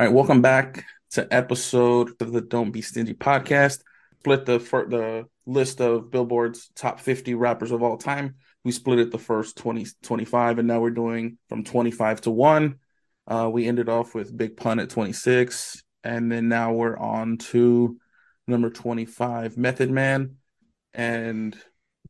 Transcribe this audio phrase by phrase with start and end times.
[0.00, 3.80] All right, welcome back to episode of the Don't Be Stingy podcast.
[4.20, 8.36] Split the the list of Billboard's top 50 rappers of all time.
[8.62, 12.78] We split it the first 20 25 and now we're doing from 25 to 1.
[13.26, 17.98] Uh, we ended off with Big Pun at 26 and then now we're on to
[18.46, 20.36] number 25 Method Man
[20.94, 21.58] and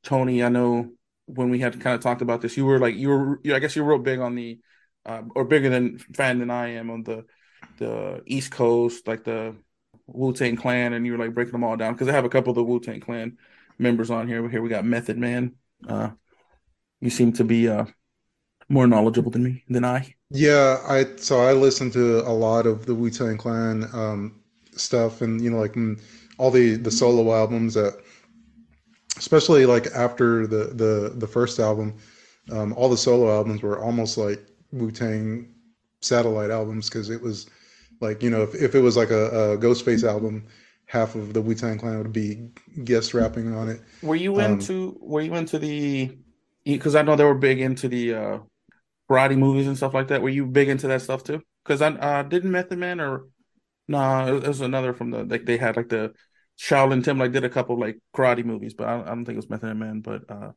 [0.03, 0.91] Tony, I know
[1.25, 3.77] when we had kind of talked about this, you were like you were I guess
[3.77, 4.59] you were real big on the
[5.07, 7.25] uh, or bigger than fan than I am on the
[7.79, 9.55] the East Coast, like the
[10.07, 12.29] Wu Tang Clan, and you were like breaking them all down because I have a
[12.29, 13.39] couple of the Wu Tang Clan
[13.79, 14.49] members on here.
[14.49, 15.55] Here we got Method Man.
[15.87, 16.11] Uh,
[17.01, 17.87] you seem to be uh,
[18.69, 20.15] more knowledgeable than me than I.
[20.31, 24.41] Yeah, I so I listen to a lot of the Wu Tang Clan um,
[24.73, 26.01] stuff, and you know, like mm,
[26.39, 28.01] all the the solo albums that,
[29.17, 31.95] especially like after the the the first album,
[32.51, 34.41] um, all the solo albums were almost like
[34.73, 35.55] Wu Tang
[36.01, 37.49] satellite albums because it was
[38.01, 40.47] like you know if, if it was like a, a Ghostface album,
[40.87, 42.51] half of the Wu Tang Clan would be
[42.85, 43.81] guest rapping on it.
[44.03, 46.17] Were you um, into Were you into the?
[46.65, 48.39] Because I know they were big into the uh
[49.11, 50.23] karate movies and stuff like that.
[50.23, 51.43] Were you big into that stuff too?
[51.65, 53.27] Because I uh, didn't Method Man or
[53.87, 56.13] no, nah, it was another from the like they had like the
[56.59, 59.37] Shaolin Tim like did a couple like karate movies, but I, I don't think it
[59.37, 60.01] was Method Man.
[60.01, 60.53] But uh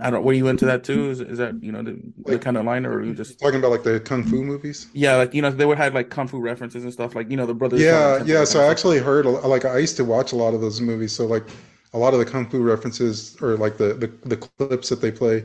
[0.00, 0.24] I don't.
[0.24, 1.10] Were you into that too?
[1.10, 3.60] Is, is that you know the, the kind of line, or are you just talking
[3.60, 4.88] about like the kung fu movies?
[4.92, 7.14] Yeah, like you know they would have like kung fu references and stuff.
[7.14, 7.80] Like you know the brothers.
[7.80, 8.42] Yeah, yeah.
[8.42, 11.12] So I actually heard like I used to watch a lot of those movies.
[11.12, 11.44] So like
[11.92, 15.12] a lot of the kung fu references or like the the, the clips that they
[15.12, 15.44] play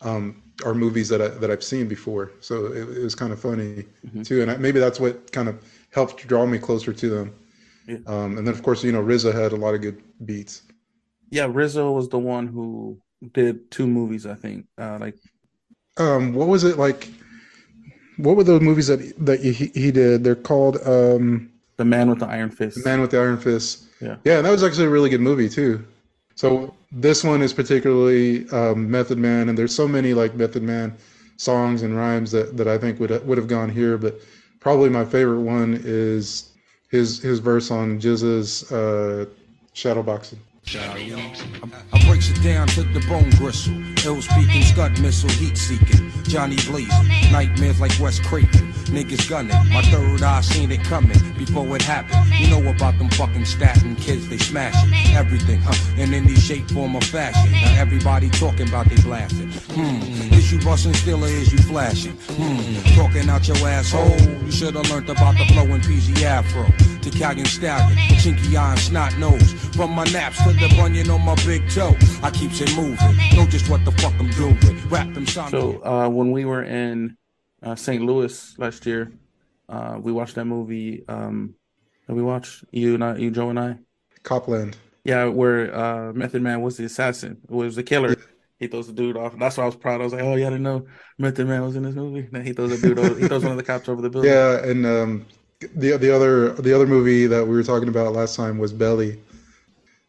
[0.00, 2.32] um, are movies that I that I've seen before.
[2.40, 4.22] So it, it was kind of funny mm-hmm.
[4.22, 7.34] too, and I, maybe that's what kind of helped draw me closer to them.
[7.86, 7.98] Yeah.
[8.06, 10.62] Um, and then of course you know RZA had a lot of good beats.
[11.28, 12.98] Yeah, RZA was the one who
[13.32, 14.66] did two movies, I think.
[14.78, 15.16] Uh, like,
[15.96, 17.08] um, what was it like?
[18.16, 20.24] What were those movies that that he, he did?
[20.24, 22.82] They're called um, The Man with the Iron Fist.
[22.82, 23.84] The Man with the Iron Fist.
[24.00, 25.84] Yeah, yeah, that was actually a really good movie too.
[26.34, 30.96] So this one is particularly um, Method Man, and there's so many like Method Man
[31.36, 34.20] songs and rhymes that, that I think would would have gone here, but
[34.60, 36.50] probably my favorite one is
[36.90, 39.26] his his verse on GZA's uh,
[39.74, 40.38] Shadowboxing.
[41.92, 43.74] I breaks it down to the bone gristle.
[44.04, 46.12] Ill speaking, scud missile, heat seeking.
[46.24, 48.72] Johnny blazing, nightmares like Wes Craven.
[48.90, 52.24] Niggas gunning, my third eye seen it coming before it happened.
[52.38, 55.74] You know about them fucking Staten kids, they smashing everything, huh?
[55.96, 57.50] In any shape, form, or fashion.
[57.52, 59.50] Now everybody talking about they blasting.
[59.74, 62.12] Hmm, is you busting still or is you flashing?
[62.12, 64.20] Hmm, talking out your asshole.
[64.44, 66.22] You should have learned about the flow in PZ
[67.00, 67.18] Afro.
[67.18, 69.52] Italian stallion, chinky eye and snot nose.
[69.74, 71.96] From my naps to the bunion on my big toe.
[72.22, 73.16] I keeps it moving.
[73.36, 74.58] Know just what the fuck I'm doing.
[74.88, 77.16] Rap them So uh, when we were in
[77.62, 78.02] uh, St.
[78.02, 79.12] Louis last year,
[79.68, 81.04] uh, we watched that movie.
[81.08, 81.54] Um,
[82.06, 83.76] that we watched you and I, you Joe and I.
[84.22, 84.76] Cop Land.
[85.04, 88.16] Yeah, where uh, Method Man was the assassin, was the killer.
[88.58, 89.38] He throws the dude off.
[89.38, 90.02] That's why I was proud.
[90.02, 90.86] I was like, "Oh yeah, I didn't know
[91.16, 92.98] Method Man was in this movie." And then he throws the dude.
[92.98, 94.30] Over, he throws one of the cops over the building.
[94.30, 95.26] Yeah, and um,
[95.60, 99.20] the the other the other movie that we were talking about last time was Belly,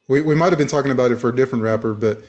[0.08, 2.22] we, we might have been talking about it for a different rapper, but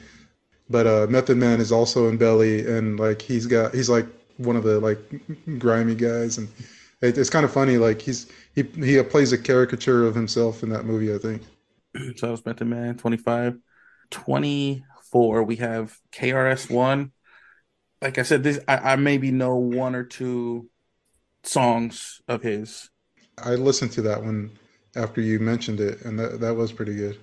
[0.69, 4.05] but uh, Method Man is also in Belly, and like he's got he's like
[4.37, 4.99] one of the like
[5.59, 6.47] grimy guys, and
[7.01, 7.77] it, it's kind of funny.
[7.77, 11.41] Like he's he he plays a caricature of himself in that movie, I think.
[12.17, 13.59] So that was Method Man, 25.
[14.09, 17.11] 24, we have KRS One.
[18.01, 20.69] Like I said, this I, I maybe know one or two
[21.43, 22.89] songs of his.
[23.37, 24.51] I listened to that one
[24.95, 27.17] after you mentioned it, and that that was pretty good.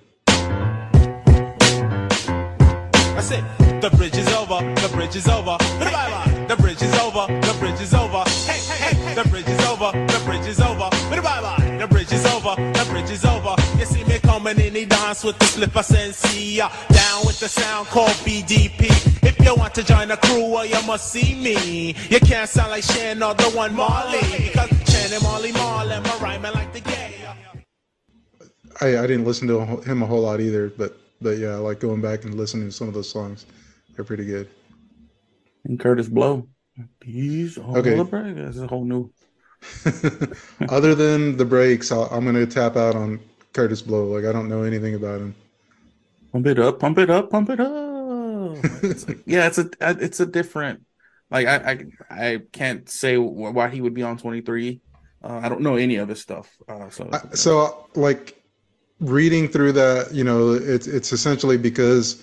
[3.14, 3.44] That's it.
[3.80, 4.58] The bridge is over.
[4.80, 5.56] The bridge is over.
[5.58, 7.26] The bridge is over.
[7.40, 8.09] The bridge is over.
[14.50, 16.56] Coming in, he dance with the flipper sensei.
[16.56, 18.90] Down with the sound called BDP.
[19.22, 21.94] If you want to join the crew, well, you must see me.
[22.08, 24.18] You can't sound like Shan or the one Marley.
[24.48, 27.14] Because Shan and Marley Marley, my rhyming like the gay.
[28.80, 31.78] I, I didn't listen to him a whole lot either, but but yeah, I like
[31.78, 33.46] going back and listening to some of those songs.
[33.94, 34.48] They're pretty good.
[35.64, 36.48] And Kurtis Blow,
[37.04, 37.94] he's all okay.
[37.94, 38.34] the break.
[38.34, 39.12] That's a whole new.
[40.68, 43.20] Other than the breaks, i am gonna tap out on
[43.52, 44.06] Kurtis Blow.
[44.06, 45.34] Like I don't know anything about him.
[46.32, 48.56] Pump it up, pump it up, pump it up.
[48.82, 50.84] it's like, yeah, it's a it's a different.
[51.30, 54.80] Like I I, I can't say why he would be on 23.
[55.22, 56.50] Uh, I don't know any of his stuff.
[56.68, 58.40] Uh, so I, so like
[59.00, 62.22] reading through that, you know, it's it's essentially because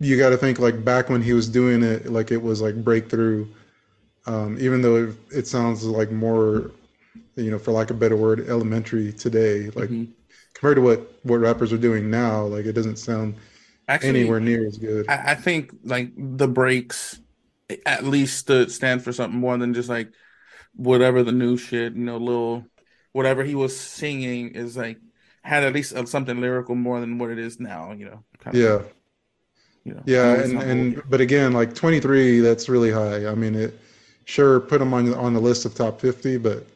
[0.00, 2.82] you got to think like back when he was doing it, like it was like
[2.82, 3.46] breakthrough.
[4.26, 6.70] Um, even though it, it sounds like more
[7.36, 9.70] you know, for lack of a better word, elementary today.
[9.70, 10.12] Like mm-hmm.
[10.64, 13.34] Compared to what what rappers are doing now, like it doesn't sound
[13.86, 15.06] Actually, anywhere near as good.
[15.10, 17.20] I, I think like the breaks
[17.84, 20.10] at least stood stand for something more than just like
[20.74, 22.64] whatever the new shit, you know, little
[23.12, 24.98] whatever he was singing is like
[25.42, 28.24] had at least uh, something lyrical more than what it is now, you know.
[28.52, 28.76] yeah.
[28.76, 28.92] Of,
[29.84, 33.26] you know, yeah, and and but again, like 23, that's really high.
[33.26, 33.78] I mean, it
[34.24, 36.66] sure put him on on the list of top 50, but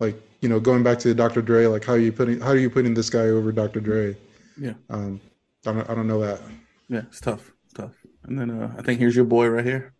[0.00, 1.40] like you know, going back to Dr.
[1.40, 3.80] Dre, like how are you putting how are you putting this guy over Dr.
[3.80, 4.16] Dre?
[4.58, 4.74] Yeah.
[4.90, 5.20] Um,
[5.64, 6.40] I don't I don't know that.
[6.88, 7.92] Yeah, it's tough, it's tough.
[8.24, 9.94] And then uh, I think here's your boy right here.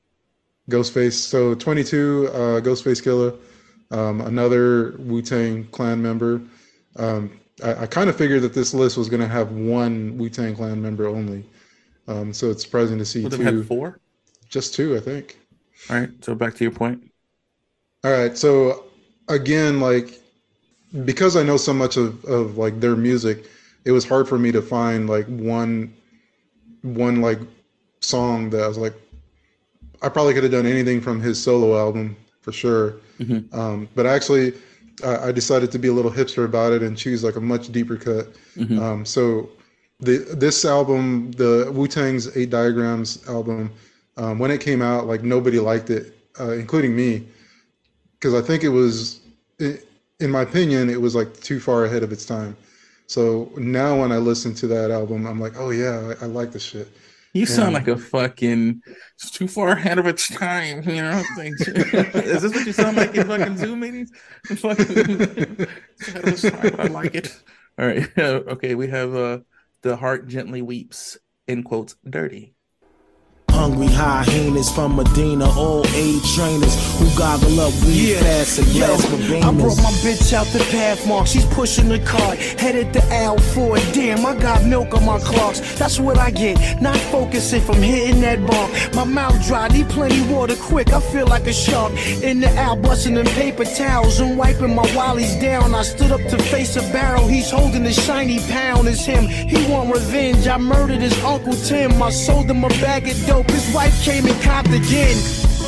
[0.71, 1.15] Ghostface.
[1.15, 3.39] So 22, uh, Ghostface Killah,
[3.97, 6.41] um, another Wu Tang Clan member.
[6.97, 10.29] Um, I, I kind of figured that this list was going to have one Wu
[10.29, 11.45] Tang Clan member only.
[12.09, 13.43] Um, so it's surprising to see Would two.
[13.43, 14.01] Had four?
[14.49, 15.39] Just two, I think.
[15.89, 16.11] All right.
[16.21, 17.11] So back to your point.
[18.05, 18.37] All right.
[18.37, 18.85] So
[19.29, 20.22] again, like
[21.05, 23.47] because I know so much of, of like their music,
[23.85, 25.93] it was hard for me to find like one
[26.83, 27.39] one like
[28.01, 28.95] song that I was like,
[30.03, 32.97] I probably could have done anything from his solo album for sure.
[33.21, 33.59] Mm-hmm.
[33.59, 34.53] Um, but actually,
[35.05, 37.71] I, I, decided to be a little hipster about it and choose like a much
[37.71, 38.35] deeper cut.
[38.57, 38.79] Mm-hmm.
[38.81, 39.49] Um, so
[40.01, 43.71] the this album, the Wu Tang's Eight Diagrams album,
[44.17, 47.27] um, when it came out, like nobody liked it, uh, including me,
[48.19, 49.21] because I think it was,
[50.23, 52.57] in my opinion, it was like too far ahead of its time.
[53.07, 56.53] So now when I listen to that album, I'm like, oh yeah, I, I like
[56.53, 56.89] this shit.
[57.35, 58.83] You sound like a fucking
[59.15, 61.23] it's too far ahead of its time, you know.
[61.39, 64.13] Like, is this what you sound like in fucking Zoom meetings?
[64.45, 65.67] Fucking,
[66.79, 67.35] I like it.
[67.79, 68.75] All right, okay.
[68.75, 69.39] We have uh,
[69.81, 71.17] the heart gently weeps.
[71.49, 72.55] In quotes, dirty.
[73.53, 78.21] Hungry hyenas from Medina, all age trainers who goggle up weed yeah.
[78.21, 82.93] fast and Yo, I brought my bitch out the Pathmark, she's pushing the cart, headed
[82.95, 83.81] to Al Ford.
[83.93, 85.61] Damn, I got milk on my clocks.
[85.79, 88.69] That's what I get, not focusing from hitting that bar.
[88.95, 90.93] My mouth dry, need plenty water quick.
[90.93, 94.87] I feel like a shark in the Al, busting them paper towels and wiping my
[94.89, 95.75] wallies down.
[95.75, 98.89] I stood up to face a barrel, he's holding the shiny pound.
[98.89, 100.49] It's him, he want revenge.
[100.49, 103.51] I murdered his Uncle Tim, I sold him a bag of dope dope.
[103.51, 105.17] His wife came and copped again.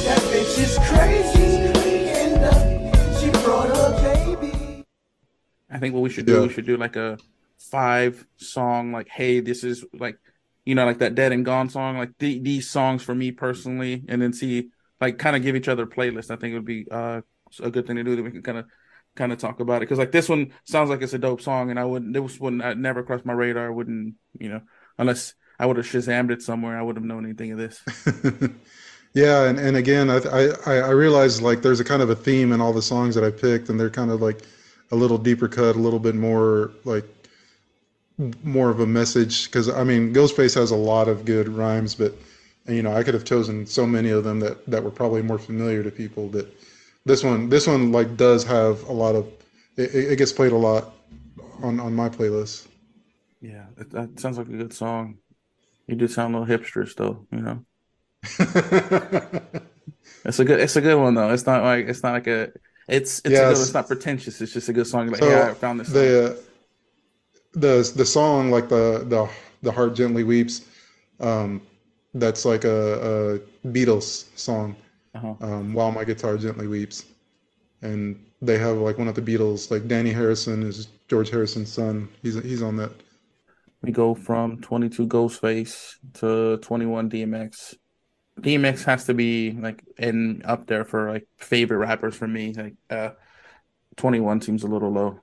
[0.05, 1.55] That bitch is crazy.
[3.21, 4.85] She brought a baby.
[5.71, 6.41] I think what we should do, yeah.
[6.43, 7.19] we should do like a
[7.59, 10.19] five song, like, hey, this is like,
[10.65, 14.05] you know, like that Dead and Gone song, like the, these songs for me personally,
[14.09, 14.71] and then see,
[15.01, 16.31] like, kind of give each other playlists.
[16.31, 17.23] I think it would be uh,
[17.63, 18.67] a good thing to do that we can kind of
[19.17, 21.71] kind of talk about it because like this one sounds like it's a dope song
[21.71, 24.61] and I wouldn't this wouldn't I never crossed my radar wouldn't you know
[24.99, 26.79] unless I would have shazammed it somewhere.
[26.79, 27.83] I would have known anything of this.
[29.15, 30.19] yeah, and, and again, I,
[30.67, 33.25] I I realized like there's a kind of a theme in all the songs that
[33.25, 34.43] I picked, and they're kind of like
[34.93, 37.05] a little deeper cut, a little bit more like
[38.43, 39.47] more of a message.
[39.47, 42.15] Because I mean, Ghostface has a lot of good rhymes, but
[42.67, 45.39] you know, I could have chosen so many of them that that were probably more
[45.39, 46.29] familiar to people.
[46.31, 46.47] That
[47.05, 49.27] this one, this one like does have a lot of
[49.77, 50.95] it, it gets played a lot
[51.63, 52.67] on on my playlist.
[53.41, 55.19] Yeah, that sounds like a good song.
[55.87, 57.65] You do sound a little hipsterish though, you know.
[60.25, 61.31] it's a good it's a good one though.
[61.31, 62.53] It's not like it's not like a
[62.89, 63.55] it's it's yes.
[63.55, 64.41] good, it's not pretentious.
[64.41, 65.09] It's just a good song.
[65.09, 65.89] Like, so yeah, I found this.
[65.89, 66.37] The uh,
[67.53, 69.29] the the song like the the
[69.63, 70.63] the heart gently weeps.
[71.21, 71.63] Um,
[72.15, 74.77] that's like a, a Beatles song.
[75.15, 75.35] Uh-huh.
[75.41, 77.05] Um, While my guitar gently weeps,
[77.83, 82.09] and they have like one of the Beatles, like Dhani Harrison is George Harrison's son.
[82.23, 82.93] He's he's on that
[83.85, 87.75] we go from 22 Ghostface to 21 DMX.
[88.41, 92.53] DMX has to be like in up there for like favorite rappers for me.
[92.53, 93.11] Like uh
[93.97, 95.21] 21 seems a little low.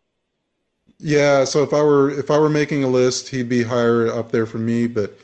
[0.99, 4.31] Yeah, so if I were if I were making a list, he'd be higher up
[4.31, 5.17] there for me, but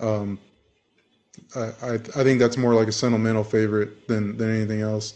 [0.00, 0.38] um
[1.54, 5.14] I I, I think that's more like a sentimental favorite than than anything else.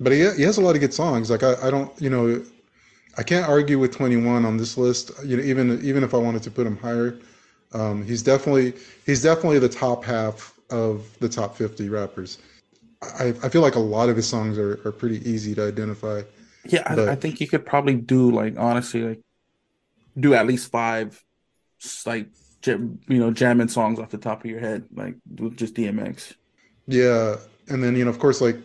[0.00, 1.30] But he he has a lot of good songs.
[1.30, 2.42] Like I, I don't, you know,
[3.18, 5.10] I can't argue with 21 on this list.
[5.24, 7.18] You know, even even if I wanted to put him higher,
[7.72, 8.74] um, he's definitely
[9.06, 12.38] he's definitely the top half of the top 50 rappers.
[13.02, 16.22] I, I feel like a lot of his songs are, are pretty easy to identify.
[16.66, 19.20] Yeah, I, I, think you could probably do like honestly like
[20.18, 21.22] do at least five
[22.04, 22.28] like
[22.66, 26.34] you know jamming songs off the top of your head like with just DMX.
[26.86, 27.36] Yeah,
[27.68, 28.56] and then you know of course like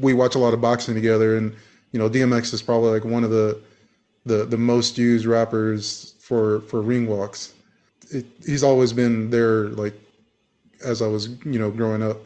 [0.00, 1.54] we watch a lot of boxing together and
[1.92, 3.60] you know DMX is probably like one of the
[4.26, 7.54] the the most used rappers for for ring walks.
[8.10, 9.94] It, he's always been there, like
[10.84, 12.18] as I was, you know, growing up.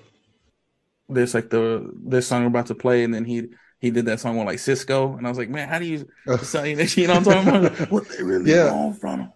[1.08, 3.48] This like the this song we're about to play, and then he
[3.80, 6.08] he did that song with like Sisqó, and I was like, man, how do you
[6.42, 6.96] say that?
[6.96, 7.90] You know what I'm talking about?
[7.90, 8.72] what they really yeah.
[8.72, 9.32] want from him?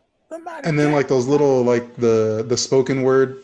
[0.65, 3.43] and then like those little like the the spoken word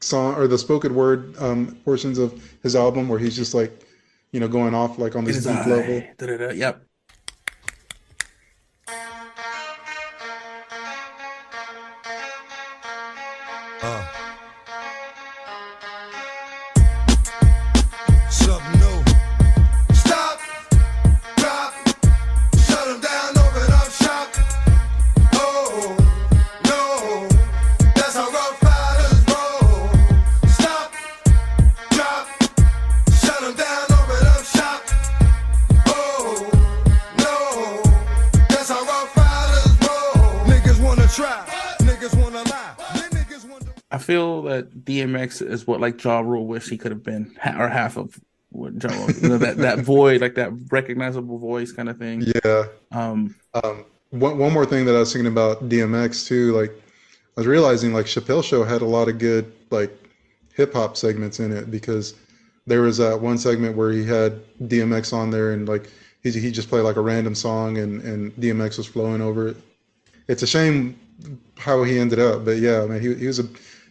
[0.00, 3.86] song or the spoken word um portions of his album where he's just like
[4.32, 6.02] you know going off like on this deep level.
[6.18, 6.84] Da-da-da, yep.
[44.84, 48.18] DMX is what like Ja Rule wish he could have been, or half of
[48.50, 52.24] what Ja Rule, you know, that that void, like that recognizable voice kind of thing.
[52.44, 52.64] Yeah.
[52.90, 53.34] Um.
[53.54, 53.84] Um.
[54.10, 57.94] One one more thing that I was thinking about DMX too, like I was realizing
[57.94, 59.90] like Chappelle Show had a lot of good like
[60.54, 62.14] hip hop segments in it because
[62.66, 65.88] there was that one segment where he had DMX on there and like
[66.22, 69.56] he he just played like a random song and and DMX was flowing over it.
[70.28, 70.98] It's a shame
[71.56, 73.48] how he ended up, but yeah, I mean he he was a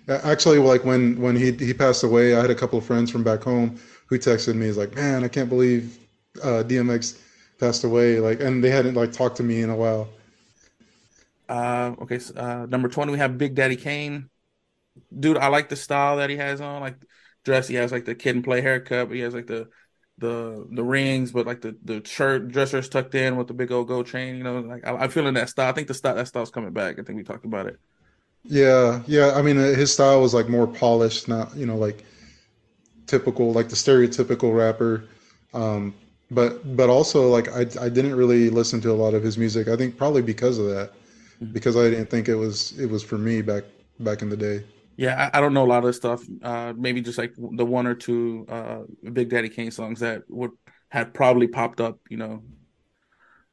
[0.08, 3.24] Actually, like when when he he passed away, I had a couple of friends from
[3.24, 4.66] back home who texted me.
[4.66, 5.98] He's like, "Man, I can't believe
[6.44, 7.20] uh, DMX
[7.60, 10.10] passed away." Like, and they hadn't like talked to me in a while.
[11.48, 14.30] Uh, okay, so, uh, number twenty, we have Big Daddy Kane.
[15.18, 16.82] Dude, I like the style that he has on.
[16.82, 16.98] Like
[17.46, 19.70] dress, he has like the Kid 'n Play haircut, but he has like the
[20.18, 23.88] the the rings, but like the the shirt dressers tucked in with the big old
[23.88, 24.36] gold chain.
[24.38, 25.70] You know, like I, am feeling that style.
[25.70, 27.00] I think the style that style's coming back.
[27.00, 27.80] I think we talked about it.
[28.44, 29.34] Yeah, yeah.
[29.36, 32.04] I mean, uh, his style was like more polished, not you know like
[33.08, 35.06] typical, like the stereotypical rapper.
[35.54, 35.94] Um,
[36.32, 39.68] but but also like I I didn't really listen to a lot of his music.
[39.68, 40.94] I think probably because of that,
[41.42, 41.54] mm-hmm.
[41.54, 43.64] because I didn't think it was it was for me back
[44.00, 44.64] back in the day.
[44.98, 46.24] Yeah, I, I don't know a lot of stuff.
[46.42, 48.82] Uh, maybe just like the one or two uh,
[49.14, 50.52] Big Daddy Kane songs that would
[50.90, 52.44] had probably popped up, you know,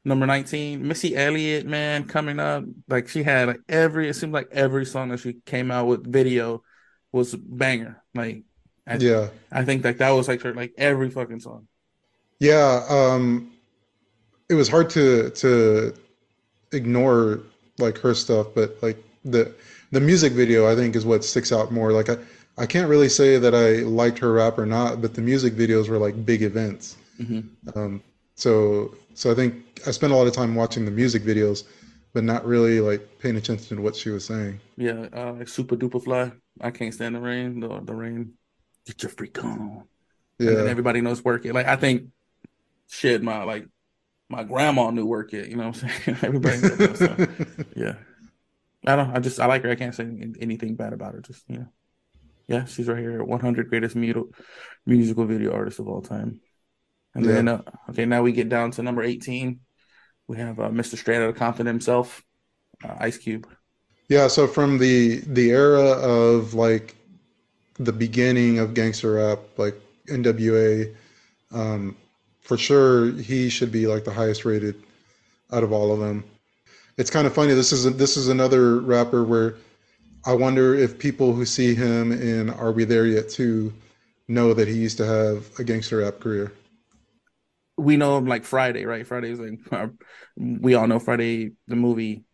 [0.04, 2.64] Number 19, Missy Elliott, man, coming up.
[2.88, 6.10] Like she had like every it seemed like every song that she came out with
[6.10, 6.62] video
[7.12, 8.02] was banger.
[8.14, 8.42] Like
[8.86, 9.28] I, yeah.
[9.52, 11.66] I think like that was like her like every fucking song.
[12.38, 12.84] Yeah.
[12.88, 13.52] Um
[14.48, 15.94] it was hard to to
[16.72, 17.40] ignore
[17.78, 19.52] like her stuff, but like the
[19.90, 21.92] the music video I think is what sticks out more.
[21.92, 22.16] Like I
[22.56, 25.88] I can't really say that I liked her rap or not, but the music videos
[25.88, 26.96] were like big events.
[27.20, 27.78] Mm-hmm.
[27.78, 28.02] Um,
[28.34, 31.64] so so I think I spent a lot of time watching the music videos,
[32.14, 34.60] but not really like paying attention to what she was saying.
[34.76, 36.30] Yeah, uh, like super duper fly.
[36.60, 37.58] I can't stand the rain.
[37.58, 38.34] The the rain.
[38.86, 39.88] Get your freak on.
[40.38, 40.50] Yeah.
[40.50, 41.52] And everybody knows work it.
[41.52, 42.10] Like I think,
[42.88, 43.66] shit, my like
[44.28, 45.48] my grandma knew work it.
[45.48, 46.18] You know what I'm saying?
[46.22, 46.98] everybody knows.
[47.00, 47.26] So,
[47.76, 47.94] yeah.
[48.86, 49.16] I don't.
[49.16, 49.70] I just I like her.
[49.70, 50.06] I can't say
[50.40, 51.22] anything bad about her.
[51.22, 51.68] Just you know,
[52.46, 53.24] yeah, she's right here.
[53.24, 56.40] 100 greatest musical video artists of all time.
[57.14, 57.32] And yeah.
[57.32, 59.60] then, uh, okay, now we get down to number 18.
[60.26, 60.96] We have uh, Mr.
[60.96, 62.22] Straight Outta Compton himself,
[62.84, 63.46] uh, Ice Cube.
[64.08, 66.94] Yeah, so from the the era of like
[67.74, 69.74] the beginning of gangster rap, like
[70.08, 70.94] NWA,
[71.52, 71.96] um,
[72.40, 74.76] for sure he should be like the highest rated
[75.52, 76.24] out of all of them.
[76.96, 77.52] It's kind of funny.
[77.54, 79.56] This is a, this is another rapper where
[80.24, 83.72] I wonder if people who see him in Are We There Yet too
[84.26, 86.52] know that he used to have a gangster rap career
[87.78, 89.06] we know him like Friday, right?
[89.06, 89.88] Friday is like uh,
[90.36, 92.24] we all know Friday the movie,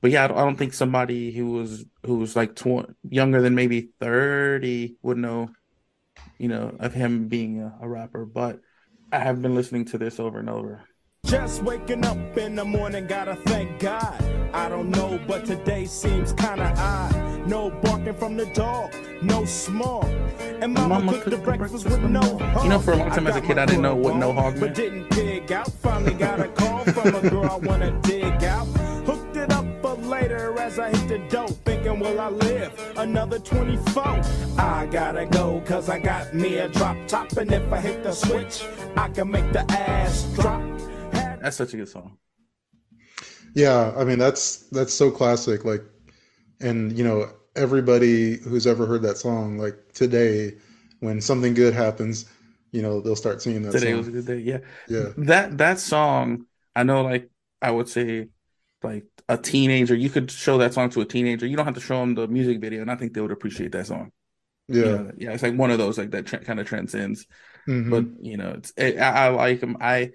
[0.00, 3.40] but yeah, I don't, I don't think somebody who was who was like tw- younger
[3.40, 5.50] than maybe thirty would know,
[6.38, 8.24] you know, of him being a, a rapper.
[8.24, 8.60] But
[9.12, 10.82] I have been listening to this over and over.
[11.26, 14.22] Just waking up in the morning, gotta thank God.
[14.52, 17.33] I don't know, but today seems kinda odd.
[17.46, 20.04] No barking from the dog, no small.
[20.60, 22.64] And mama, mama cooked, cooked the breakfast, breakfast with no hog.
[22.64, 24.54] You know, for a long time as a kid, I didn't know what no hog
[24.54, 24.60] meant.
[24.60, 25.70] But didn't dig out.
[25.70, 28.66] Finally got a call from a girl I wanna dig out.
[29.04, 31.50] Hooked it up for later as I hit the dope.
[31.66, 34.02] Thinking, will I live another 24?
[34.58, 37.30] I gotta go, cause I got me a drop top.
[37.36, 38.64] And if I hit the switch,
[38.96, 40.62] I can make the ass drop.
[41.12, 42.16] That's such a good song.
[43.54, 45.64] Yeah, I mean that's that's so classic.
[45.64, 45.82] Like,
[46.60, 50.54] and you know everybody who's ever heard that song, like today,
[51.00, 52.26] when something good happens,
[52.72, 53.72] you know they'll start singing that.
[53.72, 53.98] Today song.
[53.98, 54.38] was a good day.
[54.38, 54.58] Yeah,
[54.88, 55.10] yeah.
[55.16, 57.02] That that song, I know.
[57.02, 57.30] Like
[57.62, 58.28] I would say,
[58.82, 61.46] like a teenager, you could show that song to a teenager.
[61.46, 63.72] You don't have to show them the music video, and I think they would appreciate
[63.72, 64.10] that song.
[64.68, 67.26] Yeah, you know, yeah, it's like one of those like that tra- kind of transcends.
[67.68, 67.90] Mm-hmm.
[67.90, 69.76] But you know, it's it, I, I like him.
[69.80, 70.12] I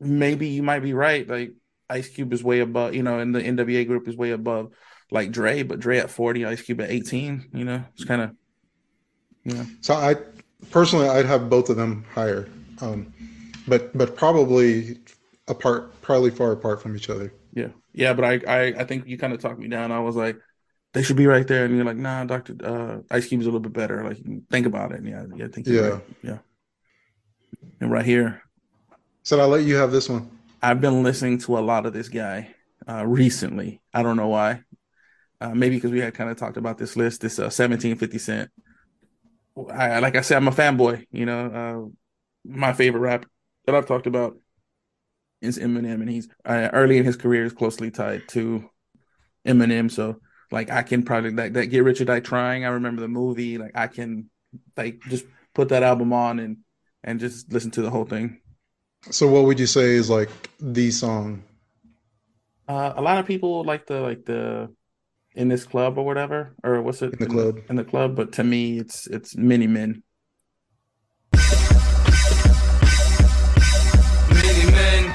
[0.00, 1.26] maybe you might be right.
[1.26, 1.52] Like
[1.88, 4.72] Ice Cube is way above, you know, and the NWA group is way above
[5.10, 8.30] like Dre, but Dre at 40, Ice Cube at 18, you know, it's kind of,
[9.44, 9.66] you know.
[9.80, 10.16] So I
[10.70, 12.48] personally, I'd have both of them higher,
[12.80, 13.12] um,
[13.66, 14.98] but but probably
[15.48, 17.32] apart, probably far apart from each other.
[17.52, 19.92] Yeah, yeah, but I I, I think you kind of talked me down.
[19.92, 20.38] I was like,
[20.92, 23.50] they should be right there, and you're like, nah, Doctor uh, Ice Cube is a
[23.50, 24.04] little bit better.
[24.04, 24.18] Like,
[24.50, 25.00] think about it.
[25.00, 26.02] And yeah, yeah, I think yeah, right.
[26.22, 26.38] yeah.
[27.80, 28.42] And right here,
[29.22, 30.30] so I'll let you have this one.
[30.62, 32.54] I've been listening to a lot of this guy
[32.88, 33.80] uh, recently.
[33.94, 34.62] I don't know why.
[35.40, 37.22] Uh, maybe because we had kind of talked about this list.
[37.22, 38.50] This uh, 1750 Cent.
[39.72, 41.06] I, like I said, I'm a fanboy.
[41.10, 43.26] You know, uh, my favorite rap
[43.66, 44.36] that I've talked about
[45.40, 48.68] is Eminem, and he's uh, early in his career is closely tied to
[49.46, 49.90] Eminem.
[49.90, 50.20] So,
[50.50, 52.64] like, I can probably like that Get Rich or Die Trying.
[52.64, 53.56] I remember the movie.
[53.58, 54.30] Like, I can
[54.76, 56.58] like just put that album on and
[57.02, 58.40] and just listen to the whole thing.
[59.10, 60.28] So what would you say is like
[60.58, 61.42] the song?
[62.68, 64.70] Uh, a lot of people like the like the
[65.34, 67.54] in this club or whatever, or what's it in the in club?
[67.56, 70.02] The, in the club, but to me, it's it's many men.
[74.30, 75.14] Many men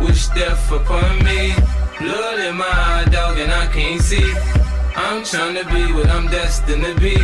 [0.00, 1.54] wish death upon me.
[1.98, 4.61] Blood in my dog, and I can't see.
[4.94, 7.16] I'm trying to be what I'm destined to be.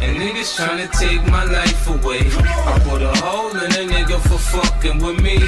[0.00, 2.30] And niggas trying to take my life away.
[2.30, 5.38] I put a hole in a nigga for fucking with me.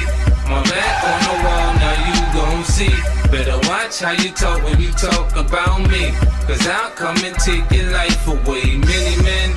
[0.49, 2.93] My back on the wall, now you gon' see.
[3.31, 6.11] Better watch how you talk when you talk about me.
[6.47, 8.75] Cause I'll come and take your life away.
[8.75, 9.55] Many men,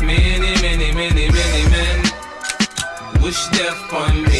[0.00, 2.20] many, many, many, many men
[3.22, 4.39] wish death on me,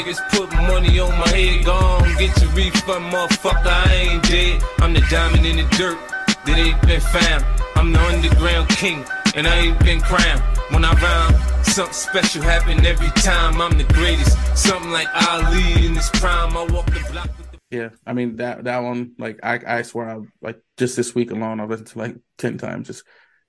[0.00, 1.64] niggas put money on my head.
[1.64, 3.66] Gone, get your refund, motherfucker.
[3.66, 4.62] I ain't dead.
[4.78, 5.98] I'm the diamond in the dirt
[6.46, 7.44] that ain't been found.
[7.76, 10.42] I'm the underground king, and I ain't been crowned.
[10.70, 13.60] When I rhyme, something special happen every time.
[13.60, 14.36] I'm the greatest.
[14.56, 16.56] Something like Ali in his prime.
[16.56, 17.28] I walk the block
[17.70, 21.30] yeah, I mean that that one, like I I swear, I like just this week
[21.30, 23.04] alone, I've listened to like ten times, just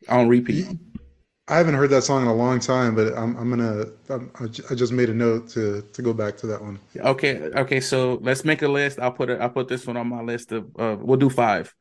[0.07, 0.67] on repeat.
[1.51, 4.73] I haven't heard that song in a long time, but I'm I'm gonna I'm, i
[4.73, 6.79] just made a note to to go back to that one.
[6.97, 7.81] Okay, okay.
[7.81, 8.99] So let's make a list.
[8.99, 9.41] I'll put it.
[9.41, 10.67] I'll put this one on my list of.
[10.79, 11.75] Uh, we'll do five,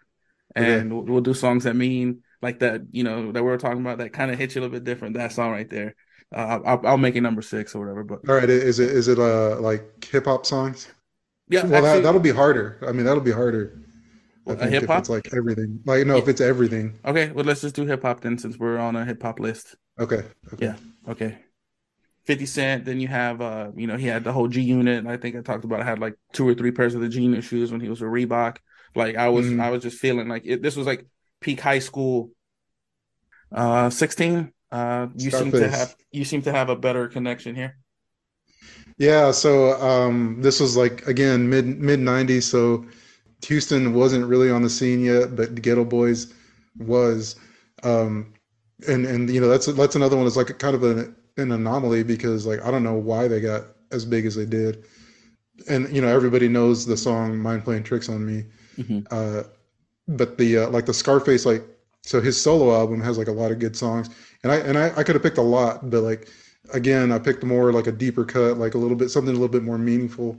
[0.56, 0.86] and okay.
[0.88, 2.80] we'll, we'll, do songs that mean like that.
[2.90, 4.82] You know that we are talking about that kind of hits you a little bit
[4.82, 5.14] different.
[5.14, 5.94] That song right there.
[6.34, 8.02] Uh, I'll, I'll make it number six or whatever.
[8.02, 10.88] But all right, is it is it uh like hip hop songs?
[11.48, 11.64] Yeah.
[11.64, 12.84] Well, actually, that, that'll be harder.
[12.84, 13.80] I mean, that'll be harder.
[14.46, 15.00] I think hip hop.
[15.00, 15.80] It's like everything.
[15.84, 16.98] Like no, if it's everything.
[17.04, 19.76] Okay, well let's just do hip hop then, since we're on a hip hop list.
[19.98, 20.24] Okay.
[20.52, 20.66] okay.
[20.66, 20.76] Yeah.
[21.08, 21.38] Okay.
[22.24, 22.84] Fifty Cent.
[22.84, 25.06] Then you have, uh, you know, he had the whole G Unit.
[25.06, 25.80] I think I talked about.
[25.80, 28.00] I had like two or three pairs of the G Unit shoes when he was
[28.00, 28.58] a Reebok.
[28.94, 29.60] Like I was, mm.
[29.60, 31.06] I was just feeling like it, this was like
[31.40, 32.30] peak high school.
[33.52, 34.52] Uh, sixteen.
[34.72, 35.52] Uh, you Scarface.
[35.52, 37.76] seem to have you seem to have a better connection here.
[38.96, 39.32] Yeah.
[39.32, 42.44] So um, this was like again mid mid '90s.
[42.44, 42.86] So
[43.46, 46.32] Houston wasn't really on the scene yet, but the Geto Boys
[46.78, 47.36] was.
[47.82, 48.34] Um,
[48.88, 50.26] and and you know that's that's another one.
[50.26, 53.64] It's like kind of an an anomaly because like I don't know why they got
[53.90, 54.84] as big as they did,
[55.68, 58.44] and you know everybody knows the song "Mind Playing Tricks on Me,"
[58.78, 59.00] mm-hmm.
[59.10, 59.44] uh,
[60.08, 61.62] but the uh, like the Scarface like
[62.02, 64.10] so his solo album has like a lot of good songs,
[64.42, 66.28] and I and I, I could have picked a lot, but like
[66.72, 69.48] again I picked more like a deeper cut, like a little bit something a little
[69.48, 70.38] bit more meaningful,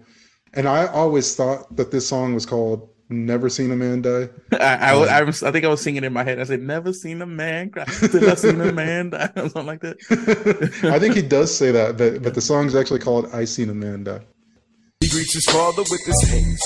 [0.54, 4.30] and I always thought that this song was called Never seen a man die.
[4.54, 6.40] I, I, um, I, was, I think I was singing in my head.
[6.40, 9.30] I said, "Never seen a man cry." Did I seen a man die?
[9.36, 9.98] Something like that.
[10.94, 13.74] I think he does say that, but but the song's actually called "I Seen a
[13.74, 14.22] Man Die."
[15.02, 16.62] He greets his father with his hands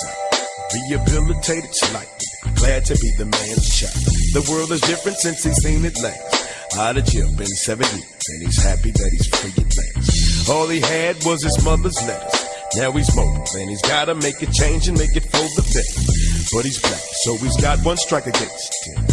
[0.73, 4.05] rehabilitated slightly, glad to be the man's child.
[4.33, 6.77] The world is different since he's seen it last.
[6.77, 10.49] Out of jail, been seven years, and he's happy that he's free at last.
[10.49, 12.45] All he had was his mother's letters.
[12.75, 16.24] Now he's mobile, and he's gotta make a change and make it for the better.
[16.53, 19.03] But he's black, so he's got one strike against him.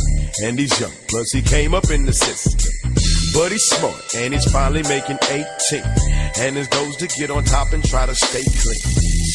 [0.43, 2.73] And he's young, plus he came up in the system.
[3.33, 5.83] But he's smart, and he's finally making 18.
[6.39, 8.81] And his goal's to get on top and try to stay clean.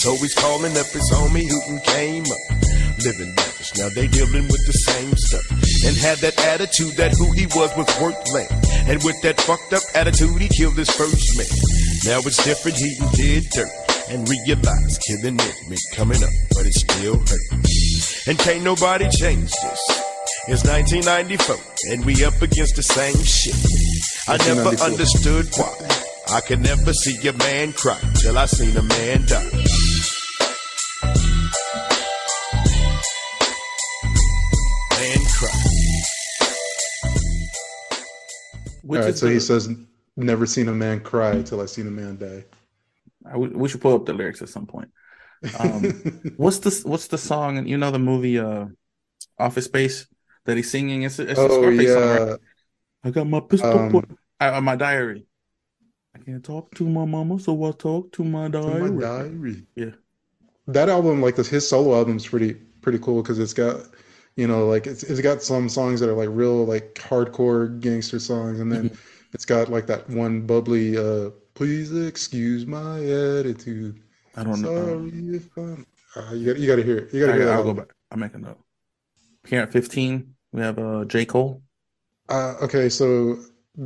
[0.01, 2.43] So he's calling up his homie who came up.
[3.03, 5.45] Living lavish, now they dealing with the same stuff.
[5.85, 8.49] And had that attitude that who he was was worth land.
[8.89, 11.49] And with that fucked up attitude, he killed his first man.
[12.05, 13.69] Now it's different, he did dirt.
[14.09, 17.76] And realized killing it meant coming up, but it still hurt.
[18.27, 19.81] And can't nobody change this.
[20.49, 21.55] It's 1994,
[21.91, 23.55] and we up against the same shit.
[24.27, 26.35] I never understood why.
[26.35, 29.49] I could never see a man cry till I seen a man die.
[34.99, 35.49] Man cry.
[38.89, 39.69] All right, so the, he says,
[40.17, 42.43] "Never seen a man cry till I seen a man die."
[43.25, 44.89] I w- we should pull up the lyrics at some point.
[45.59, 45.83] Um,
[46.37, 47.57] what's the what's the song?
[47.57, 48.65] And you know the movie uh,
[49.37, 50.07] Office Space
[50.45, 51.03] that he's singing.
[51.03, 51.93] It's, it's oh yeah.
[51.93, 52.39] Song, right?
[53.03, 55.25] I got my pistol um, put uh, my diary.
[56.15, 58.89] I can't talk to my mama, so I talk to my diary.
[58.89, 59.63] To my diary.
[59.75, 59.91] Yeah.
[60.67, 63.81] That album, like this, his solo album, is pretty pretty cool because it's got,
[64.35, 68.19] you know, like it's it's got some songs that are like real like hardcore gangster
[68.19, 68.95] songs, and then mm-hmm.
[69.33, 70.97] it's got like that one bubbly.
[70.97, 73.99] uh Please excuse my attitude.
[74.37, 75.35] I don't Sorry know.
[75.35, 75.85] If I'm...
[76.15, 77.13] Uh, you got you got to hear it.
[77.13, 77.45] You got to hear.
[77.45, 77.55] That.
[77.55, 77.91] I'll go back.
[78.11, 78.59] I'm making a note.
[79.47, 81.61] Here at 15, we have uh J Cole.
[82.29, 83.37] Uh, okay, so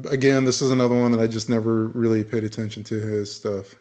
[0.10, 3.76] again, this is another one that I just never really paid attention to his stuff.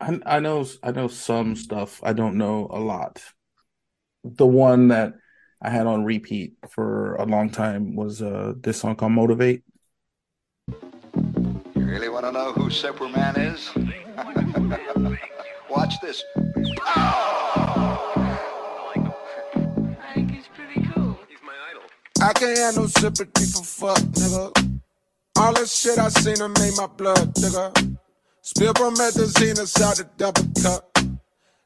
[0.00, 2.00] I, I know I know some stuff.
[2.02, 3.22] I don't know a lot.
[4.24, 5.14] The one that
[5.60, 9.64] I had on repeat for a long time was uh, this song called "Motivate."
[10.68, 13.70] You really want to know who Superman is?
[15.72, 16.22] Watch this.
[22.20, 24.80] I can't have no sympathy for fuck, nigga.
[25.38, 27.96] All this shit I seen her made my blood, nigga.
[28.42, 30.98] Spill promethazine inside the double cup.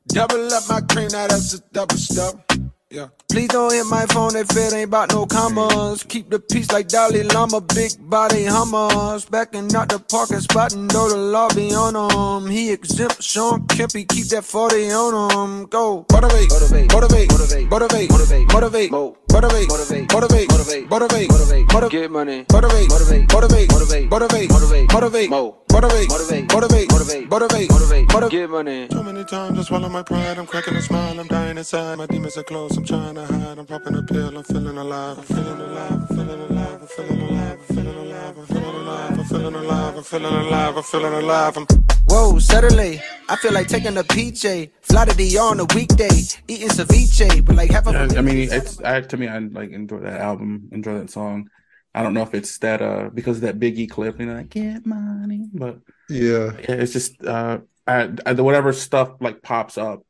[0.06, 2.45] Double up my cream, now that's a double step.
[2.90, 3.08] Yeah.
[3.28, 6.04] Please don't hit my phone if it ain't about no commas.
[6.04, 9.24] Keep the peace like Dalai Lama, big body hummers.
[9.24, 12.48] Backing out the parking spot and know the law be on him.
[12.48, 15.66] He exempt Sean Kempy, keep that 40 on him.
[15.66, 16.06] Go.
[16.12, 18.10] Motivate, motivate, motivate, motivate, motivate,
[18.52, 18.92] motivate, motivate,
[19.32, 24.50] motivate, motivate, motivate, motivate, motivate, motivate, motivate, get money, motivate, motivate, motivate, motivate, motivate, motivate,
[24.92, 28.88] motivate, motivate, motivate, motivate, motivate, motivate, motivate, motivate, get money.
[28.88, 32.06] Too many times I swallow my pride, I'm cracking a smile, I'm dying inside, my
[32.06, 35.24] demons are close, I'm trying to hide, I'm popping a pill, I'm feeling alive, I'm
[35.24, 39.24] feeling alive, I'm feeling alive, I'm feeling alive, I'm feeling alive, I'm feeling alive, I'm
[39.24, 41.66] feeling alive, I'm feeling alive, I'm feeling alive, I'm
[42.08, 46.68] Whoa, Saturday, I feel like taking a PJ, fly to DR on a weekday, eating
[46.68, 50.00] ceviche, but like half of yeah, I mean, it's I, to me, I like enjoy
[50.00, 51.48] that album, enjoy that song.
[51.94, 54.50] I don't know if it's that uh because of that Biggie clip, you know, like
[54.50, 55.78] get money, but
[56.10, 60.02] yeah, yeah, it's just uh, I, I whatever stuff like pops up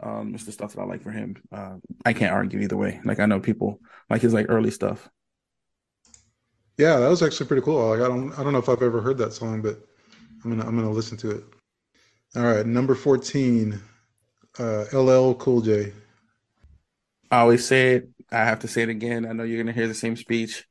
[0.00, 1.36] um, it's the stuff that I like for him.
[1.50, 3.00] Uh, I can't argue either way.
[3.04, 3.80] Like I know people
[4.10, 5.08] like his like early stuff.
[6.78, 7.88] Yeah, that was actually pretty cool.
[7.88, 9.80] Like I don't I don't know if I've ever heard that song, but
[10.44, 11.44] I'm gonna I'm gonna listen to it.
[12.36, 13.80] All right, number fourteen,
[14.58, 15.92] uh, LL Cool J.
[17.30, 18.10] I always say it.
[18.30, 19.24] I have to say it again.
[19.26, 20.66] I know you're gonna hear the same speech.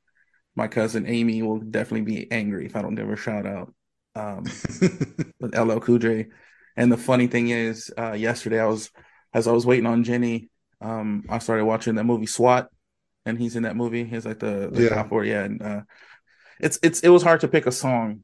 [0.55, 3.73] My cousin Amy will definitely be angry if I don't give her a shout out.
[4.15, 4.43] Um,
[5.39, 6.27] with LL Cool J.
[6.77, 8.91] And the funny thing is, uh, yesterday I was
[9.35, 12.69] as I was waiting on Jenny, um, I started watching that movie SWAT,
[13.25, 14.05] and he's in that movie.
[14.05, 14.89] He's like the, the yeah.
[14.89, 15.81] cop or yeah, and uh,
[16.59, 18.23] it's it's it was hard to pick a song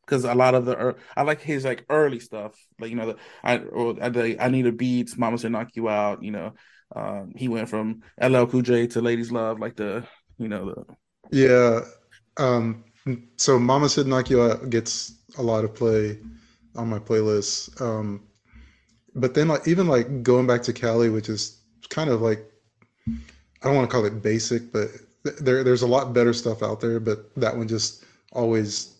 [0.00, 3.16] because a lot of the I like his like early stuff, like you know the
[3.44, 6.54] I or the I need a beats, Mama said knock you out, you know.
[6.94, 10.04] Um, he went from LL Cool J to Ladies Love, like the
[10.38, 10.96] you know the
[11.32, 11.80] yeah.
[12.38, 12.84] Um,
[13.36, 16.18] so Mama said knock you out gets a lot of play
[16.76, 17.78] on my playlist.
[17.78, 18.22] Um,
[19.16, 22.44] but then like even like going back to Cali, which is kind of like
[23.08, 24.88] I don't want to call it basic, but
[25.40, 27.00] there there's a lot better stuff out there.
[27.00, 28.94] But that one just always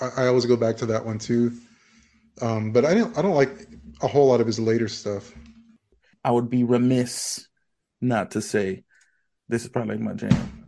[0.00, 1.52] I, I always go back to that one too.
[2.42, 3.68] Um, but I don't I don't like
[4.02, 5.32] a whole lot of his later stuff.
[6.24, 7.46] I would be remiss
[8.00, 8.82] not to say
[9.48, 10.65] this is probably my jam.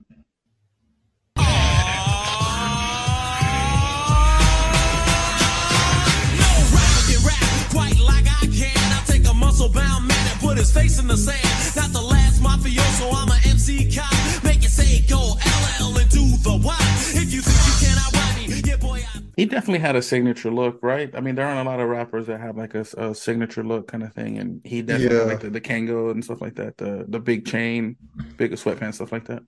[9.73, 11.77] Bound man and put his face in the sand.
[11.77, 14.45] Not the last mafioso, I'm a MC cop.
[14.45, 15.35] Make it say go
[15.81, 16.81] LL and do the what.
[17.15, 19.05] If you think you cannot ride me, yeah, boy.
[19.15, 19.21] I...
[19.37, 21.15] He definitely had a signature look, right?
[21.15, 23.89] I mean, there aren't a lot of rappers that have like a, a signature look
[23.89, 25.23] kind of thing, and he definitely yeah.
[25.25, 27.97] like the, the Kangol and stuff like that, the the big chain,
[28.37, 29.43] big sweatpants, stuff like that.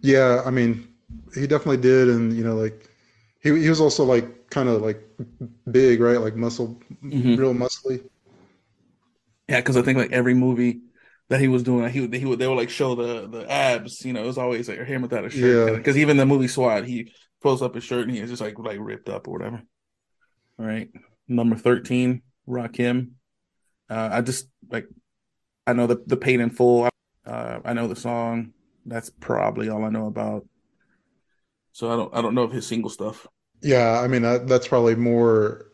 [0.00, 0.88] Yeah, I mean,
[1.34, 2.88] he definitely did, and you know, like
[3.42, 5.02] he he was also like kind of like
[5.70, 6.20] big, right?
[6.20, 7.36] Like muscle, mm-hmm.
[7.36, 8.02] real muscly.
[9.48, 10.80] Yeah, because I think like every movie
[11.28, 14.04] that he was doing, like, he he would they would like show the the abs.
[14.04, 15.68] You know, it was always like him without a shirt.
[15.70, 15.76] Yeah.
[15.76, 18.58] Because even the movie SWAT, he pulls up his shirt and he is just like
[18.58, 19.62] like ripped up or whatever.
[20.58, 20.90] All right,
[21.28, 23.10] number thirteen, Rakim.
[23.90, 24.86] Uh, I just like
[25.66, 26.88] I know the the paid in full.
[27.26, 28.52] Uh, I know the song.
[28.86, 30.46] That's probably all I know about.
[31.72, 33.26] So I don't I don't know of his single stuff.
[33.62, 35.66] Yeah, I mean that, that's probably more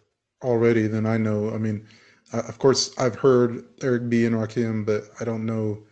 [0.43, 1.51] already than I know.
[1.51, 1.87] I mean,
[2.33, 5.83] uh, of course, I've heard Eric B and Rakim, but I don't know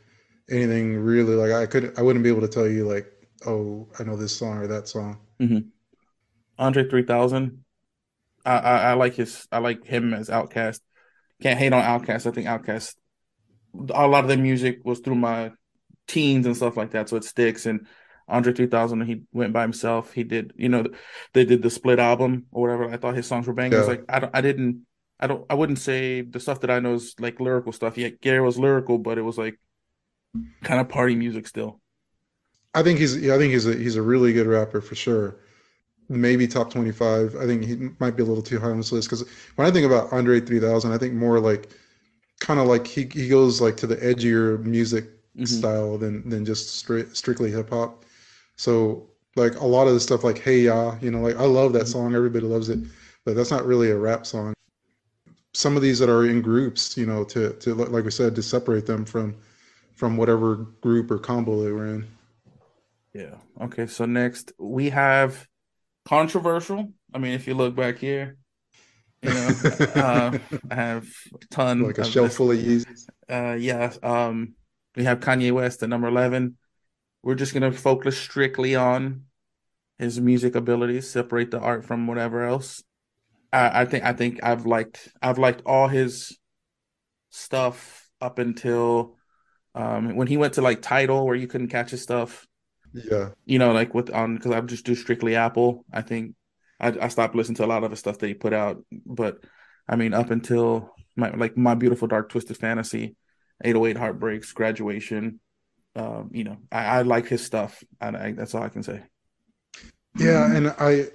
[0.51, 3.07] anything really like I could I wouldn't be able to tell you like
[3.47, 5.19] oh I know this song or that song.
[5.41, 5.69] Mm-hmm.
[6.59, 7.65] Andre three thousand.
[8.45, 10.81] I, I, I like his I like him as OutKast.
[11.43, 12.27] Can't hate on OutKast.
[12.27, 12.95] I think OutKast.
[13.75, 15.53] A lot of their music was through my
[16.09, 17.67] teens and stuff like that, so it sticks.
[17.67, 17.87] And
[18.27, 20.13] Andre 3000, he went by himself.
[20.13, 20.85] He did, you know,
[21.35, 22.93] they did the split album or whatever.
[22.93, 23.87] I thought his songs were bangers.
[23.87, 23.91] Yeah.
[23.91, 24.87] Like I don't, I didn't,
[25.21, 27.99] I don't, I wouldn't say the stuff that I know is like lyrical stuff.
[27.99, 29.59] Yeah, Gary was lyrical, but it was like
[30.63, 31.81] kind of party music still.
[32.75, 35.41] I think he's, I think he's a he's a really good rapper for sure.
[36.09, 37.37] Maybe top 25.
[37.37, 39.71] I think he might be a little too high on this list because when I
[39.71, 41.71] think about Andre 3000, I think more like
[42.41, 45.05] kind of like he he goes like to the edgier music
[45.37, 45.45] mm-hmm.
[45.45, 48.05] style than than just straight strictly hip hop.
[48.57, 51.73] So like a lot of the stuff like Hey Ya, you know, like I love
[51.73, 51.93] that mm-hmm.
[51.93, 52.79] song, everybody loves it,
[53.25, 54.55] but that's not really a rap song.
[55.59, 58.43] Some of these that are in groups, you know, to to like we said, to
[58.45, 59.35] separate them from
[59.93, 62.07] from whatever group or combo they were in.
[63.13, 63.35] Yeah.
[63.63, 63.89] Okay.
[63.89, 65.49] So next we have
[66.05, 66.93] controversial.
[67.13, 68.37] I mean, if you look back here,
[69.21, 69.49] you know,
[69.97, 70.39] uh,
[70.71, 73.09] I have a ton like a shelf full of Yeezys.
[73.29, 73.93] Uh, yeah.
[74.01, 74.55] Um,
[74.95, 76.57] we have Kanye West at number eleven.
[77.25, 79.25] We're just gonna focus strictly on
[79.99, 82.85] his music abilities, separate the art from whatever else.
[83.53, 86.37] I, I think I think I've liked I've liked all his
[87.31, 89.17] stuff up until
[89.75, 92.47] um, when he went to like Tidal where you couldn't catch his stuff.
[92.93, 95.85] Yeah, you know, like with on because I just do strictly Apple.
[95.93, 96.35] I think
[96.81, 99.39] I, I stopped listening to a lot of the stuff that he put out, but
[99.89, 103.17] I mean, up until my like my beautiful dark twisted fantasy,
[103.65, 105.41] 808 heartbreaks, graduation,
[105.97, 107.83] um, you know, I, I, like his stuff.
[108.01, 109.03] And I, that's all I can say.
[110.17, 111.07] Yeah, and I,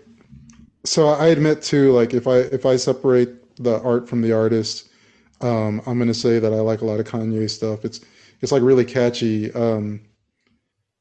[0.86, 4.90] so I admit too, like if I if I separate the art from the artist,
[5.42, 7.86] um, I'm gonna say that I like a lot of Kanye stuff.
[7.86, 8.02] It's
[8.42, 9.52] it's like really catchy.
[9.54, 10.02] Um,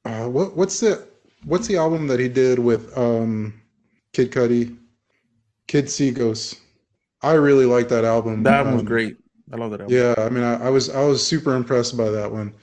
[0.04, 1.06] uh, what what's the
[1.44, 3.60] what's the album that he did with um,
[4.12, 4.76] Kid Cudi?
[5.68, 6.56] Kid See Ghosts.
[7.22, 8.42] I really like that album.
[8.42, 9.16] That album was um, great.
[9.52, 9.96] I love that album.
[9.96, 12.54] Yeah, I mean, I, I was I was super impressed by that one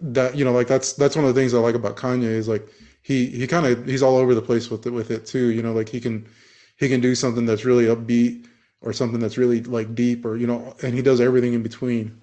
[0.00, 2.48] that you know like that's that's one of the things I like about Kanye is
[2.48, 2.68] like
[3.08, 5.62] he he kind of he's all over the place with it with it too you
[5.62, 6.28] know like he can
[6.76, 8.46] he can do something that's really upbeat
[8.82, 12.20] or something that's really like deep or you know and he does everything in between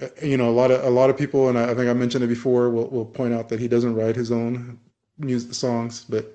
[0.00, 1.92] uh, you know a lot of a lot of people and I, I think I
[1.94, 4.78] mentioned it before will will point out that he doesn't write his own
[5.18, 6.32] music songs but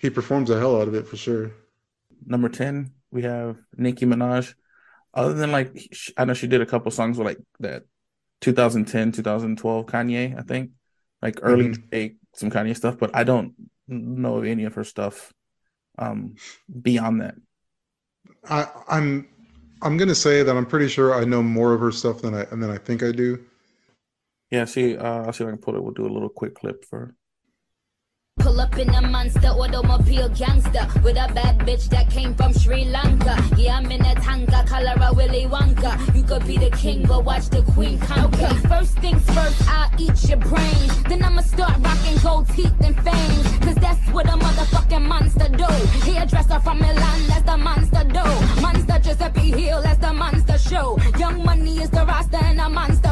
[0.00, 1.52] he performs the hell out of it for sure
[2.24, 4.54] number 10 we have Nicki Minaj
[5.12, 5.70] other than like
[6.16, 7.84] I know she did a couple songs with like that
[8.40, 10.70] 2010, 2012 Kanye, I think.
[11.22, 11.82] Like early mm-hmm.
[12.34, 13.54] Some Kanye stuff, but I don't
[13.88, 15.32] know of any of her stuff
[15.98, 16.36] um
[16.82, 17.34] beyond that.
[18.48, 19.28] I I'm
[19.82, 22.44] I'm gonna say that I'm pretty sure I know more of her stuff than I
[22.44, 23.44] than I think I do.
[24.50, 25.82] Yeah, see, uh, I'll see if I can pull it.
[25.82, 27.14] We'll do a little quick clip for
[28.40, 32.86] Pull up in a monster automobile gangster with a bad bitch that came from Sri
[32.86, 33.36] Lanka.
[33.56, 36.16] Yeah, I'm in a tanga, color a Willy Wonka.
[36.16, 38.46] You could be the king, but watch the queen conquer.
[38.46, 41.02] Okay, first things first, I'll eat your brains.
[41.04, 43.58] Then I'ma start rocking gold teeth and fangs.
[43.58, 45.64] Cause that's what a motherfucking monster do.
[46.10, 48.62] Hairdresser from Milan, that's the monster do.
[48.62, 50.98] Monster Giuseppe Hill, that's the monster show.
[51.18, 53.09] Young money is the roster and a monster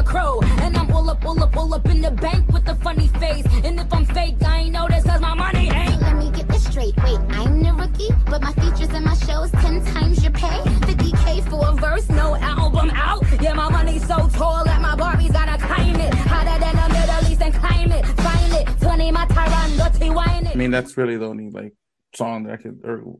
[1.28, 3.44] I'm all up, all up, in the bank with a funny face.
[3.62, 6.00] And if I'm fake, I ain't know this cause my money ain't.
[6.00, 6.96] Let me get this straight.
[7.04, 10.62] Wait, I'm the rookie, but my features and my shows ten times your pay.
[10.88, 13.22] 50k for a verse, no album out.
[13.42, 16.14] Yeah, my money's so tall that my Barbie's gotta climb it.
[16.14, 18.06] Hotter than the Middle East and climate.
[18.06, 20.54] Find it, 20 my Tyron, dirty wine it.
[20.54, 21.74] I mean, that's really the only like
[22.14, 23.18] song that I could or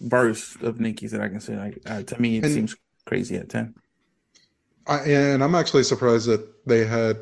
[0.00, 1.56] verse of Nicki's that I can say.
[1.56, 3.74] Like uh, to me, it and, seems crazy at ten.
[4.86, 7.18] I, and I'm actually surprised that they had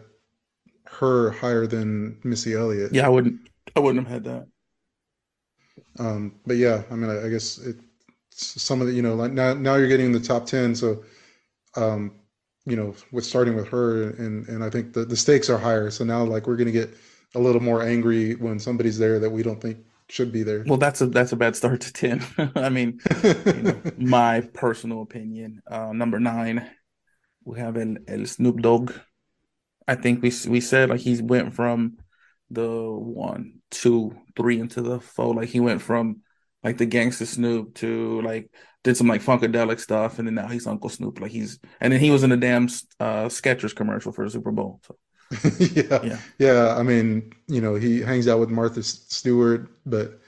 [1.00, 2.94] her higher than Missy Elliott.
[2.94, 3.40] Yeah, I wouldn't.
[3.74, 4.46] I wouldn't have had that.
[5.98, 7.76] Um, but yeah, I mean, I, I guess it,
[8.30, 10.74] some of the, you know, like now, now you're getting the top 10.
[10.74, 11.02] So,
[11.76, 12.12] um,
[12.66, 15.90] you know, with starting with her and, and I think the, the stakes are higher.
[15.90, 16.94] So now like we're going to get
[17.34, 20.64] a little more angry when somebody's there that we don't think should be there.
[20.66, 22.24] Well, that's a, that's a bad start to 10.
[22.56, 26.68] I mean, you know, my personal opinion, uh, number nine,
[27.44, 28.92] we have El, El Snoop Dogg.
[29.90, 31.98] I think we, we said like he's went from
[32.48, 35.34] the one, two, three into the four.
[35.34, 36.20] Like he went from
[36.62, 38.52] like the gangster Snoop to like
[38.84, 41.20] did some like funkadelic stuff, and then now he's Uncle Snoop.
[41.20, 42.66] Like he's and then he was in a damn
[43.00, 44.80] uh, Skechers commercial for the Super Bowl.
[44.86, 44.96] So.
[45.58, 46.76] yeah, yeah, yeah.
[46.76, 50.20] I mean, you know, he hangs out with Martha Stewart, but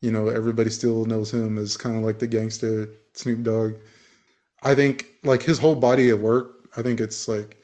[0.00, 3.74] you know, everybody still knows him as kind of like the gangster Snoop Dogg.
[4.62, 6.68] I think like his whole body of work.
[6.76, 7.57] I think it's like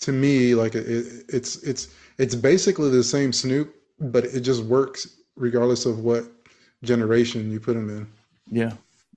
[0.00, 0.86] to me, like it,
[1.28, 6.24] it's it's it's basically the same Snoop, but it just works regardless of what
[6.82, 8.06] generation you put him in.
[8.50, 8.72] Yeah,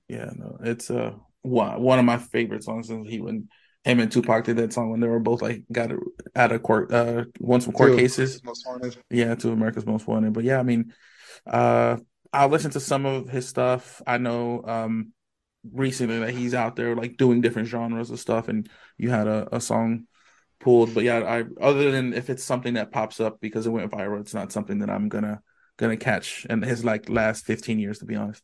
[0.08, 3.48] yeah, no, it's uh one one of my favorite songs since he when
[3.84, 5.90] him and Tupac did that song when they were both like got
[6.36, 8.42] out of court uh once from court two cases.
[8.44, 8.96] Most wanted.
[9.10, 10.32] Yeah, to America's Most Wanted.
[10.32, 10.92] But yeah, I mean,
[11.46, 11.98] uh
[12.32, 14.02] I listened to some of his stuff.
[14.06, 15.12] I know um
[15.72, 18.68] recently that he's out there like doing different genres of stuff and
[18.98, 20.06] you had a, a song
[20.60, 20.94] pulled.
[20.94, 24.20] But yeah, I other than if it's something that pops up because it went viral,
[24.20, 25.40] it's not something that I'm gonna
[25.78, 28.42] gonna catch in his like last 15 years to be honest.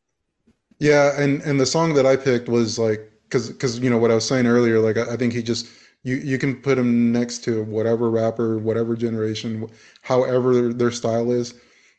[0.78, 4.10] Yeah, and and the song that I picked was like because because you know what
[4.10, 5.68] I was saying earlier, like I, I think he just
[6.02, 9.68] you you can put him next to whatever rapper, whatever generation,
[10.02, 11.54] however their style is,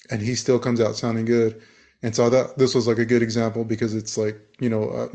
[0.09, 1.61] and he still comes out sounding good.
[2.03, 4.89] And so I thought this was like a good example because it's like you know
[4.89, 5.09] uh,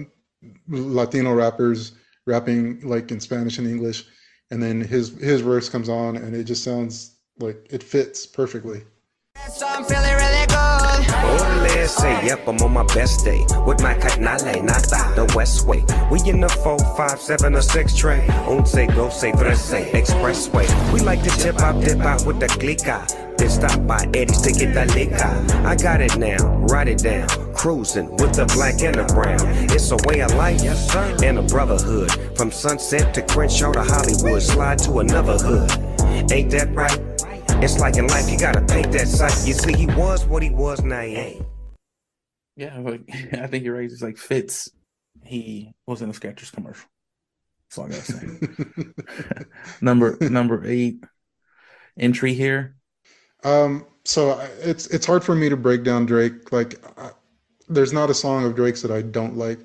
[0.68, 1.92] Latino rappers
[2.26, 4.06] rapping like in Spanish and English,
[4.50, 8.82] and then his his verse comes on and it just sounds like it fits perfectly.
[9.52, 10.56] So I'm feeling really good.
[11.86, 13.46] Say, yep, I'm on my best day.
[13.64, 14.82] With my catinale, not
[15.14, 15.84] the West Way.
[16.10, 18.26] We in the 4, 5, 7, or 6 tray.
[18.64, 19.30] say, go, say,
[19.92, 20.92] expressway.
[20.92, 23.36] We like to tip dip out with the clica.
[23.36, 25.66] Then stop by Eddie's to get the liquor.
[25.66, 27.45] I got it now, write it down.
[27.56, 29.40] Cruising with the black and the brown.
[29.70, 30.62] It's a way of life
[31.22, 32.10] and a brotherhood.
[32.36, 35.70] From sunset to Crenshaw to Hollywood, slide to another hood.
[36.30, 37.00] Ain't that right?
[37.62, 39.46] It's like in life, you gotta paint that sight.
[39.46, 41.46] You see, he was what he was, now he ain't.
[42.56, 43.90] Yeah, like, I think you're right.
[43.90, 44.70] It's like Fitz.
[45.24, 46.88] He was in a Skechers commercial.
[47.68, 49.44] That's all I gotta say.
[49.80, 51.02] number number eight
[51.98, 52.76] entry here.
[53.44, 56.52] Um, so it's it's hard for me to break down Drake.
[56.52, 57.10] Like, I,
[57.68, 59.58] there's not a song of Drake's that I don't like,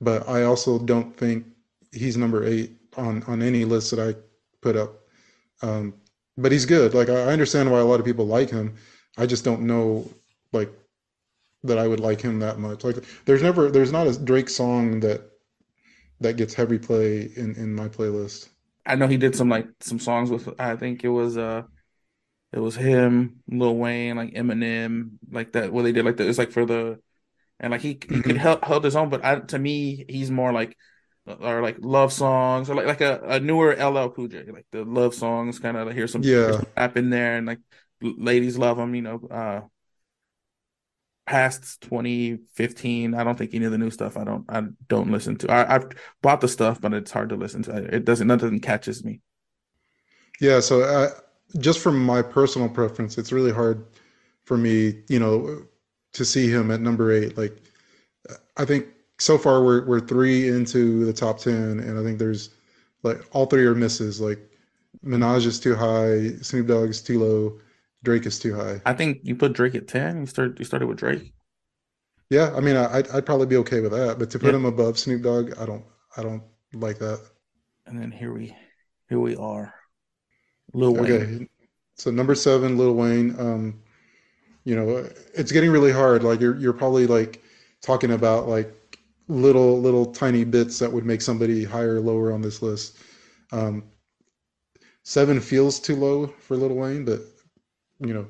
[0.00, 1.46] but I also don't think
[1.92, 4.18] he's number eight on on any list that I
[4.60, 5.00] put up.
[5.62, 5.94] Um,
[6.36, 6.94] but he's good.
[6.94, 8.74] Like I understand why a lot of people like him.
[9.18, 10.08] I just don't know
[10.52, 10.72] like
[11.64, 12.84] that I would like him that much.
[12.84, 15.22] Like there's never there's not a Drake song that
[16.20, 18.48] that gets heavy play in in my playlist.
[18.84, 21.62] I know he did some like some songs with I think it was uh
[22.52, 25.72] it was him, Lil Wayne, like Eminem, like that.
[25.72, 26.28] What they did like that.
[26.28, 26.98] It's like for the
[27.62, 28.20] and like he he mm-hmm.
[28.20, 30.76] could help held his own, but I, to me he's more like
[31.26, 34.84] or like love songs or like like a, a newer LL Cool J, like the
[34.84, 37.60] love songs, kind of hear some yeah rap in there, and like
[38.02, 38.94] ladies love him.
[38.94, 39.20] you know.
[39.30, 39.60] Uh,
[41.24, 44.16] past 2015, I don't think any of the new stuff.
[44.16, 45.50] I don't I don't listen to.
[45.50, 45.88] I, I've
[46.20, 47.76] bought the stuff, but it's hard to listen to.
[47.94, 49.20] It doesn't nothing catches me.
[50.40, 51.10] Yeah, so uh,
[51.58, 53.86] just from my personal preference, it's really hard
[54.44, 55.62] for me, you know,
[56.12, 57.36] to see him at number eight.
[57.36, 57.56] Like,
[58.56, 58.86] I think
[59.18, 62.50] so far we're we're three into the top ten, and I think there's
[63.02, 64.20] like all three are misses.
[64.20, 64.38] Like
[65.04, 67.60] Minaj is too high, Snoop Dogg is too low,
[68.02, 68.80] Drake is too high.
[68.84, 70.20] I think you put Drake at ten.
[70.20, 71.32] You start you started with Drake.
[72.30, 74.56] Yeah, I mean, I, would I'd probably be okay with that, but to put yeah.
[74.56, 75.84] him above Snoop Dogg, I don't
[76.16, 77.20] I don't like that.
[77.86, 78.56] And then here we
[79.08, 79.74] here we are,
[80.72, 81.04] Lil Wayne.
[81.04, 81.48] Okay,
[81.96, 83.38] so number seven, Lil Wayne.
[83.38, 83.82] Um,
[84.64, 86.22] you know, it's getting really hard.
[86.22, 87.42] Like you're you're probably like
[87.80, 88.98] talking about like
[89.28, 92.96] little little tiny bits that would make somebody higher or lower on this list.
[93.50, 93.84] Um,
[95.02, 97.20] seven feels too low for Lil Wayne, but
[98.00, 98.26] you know,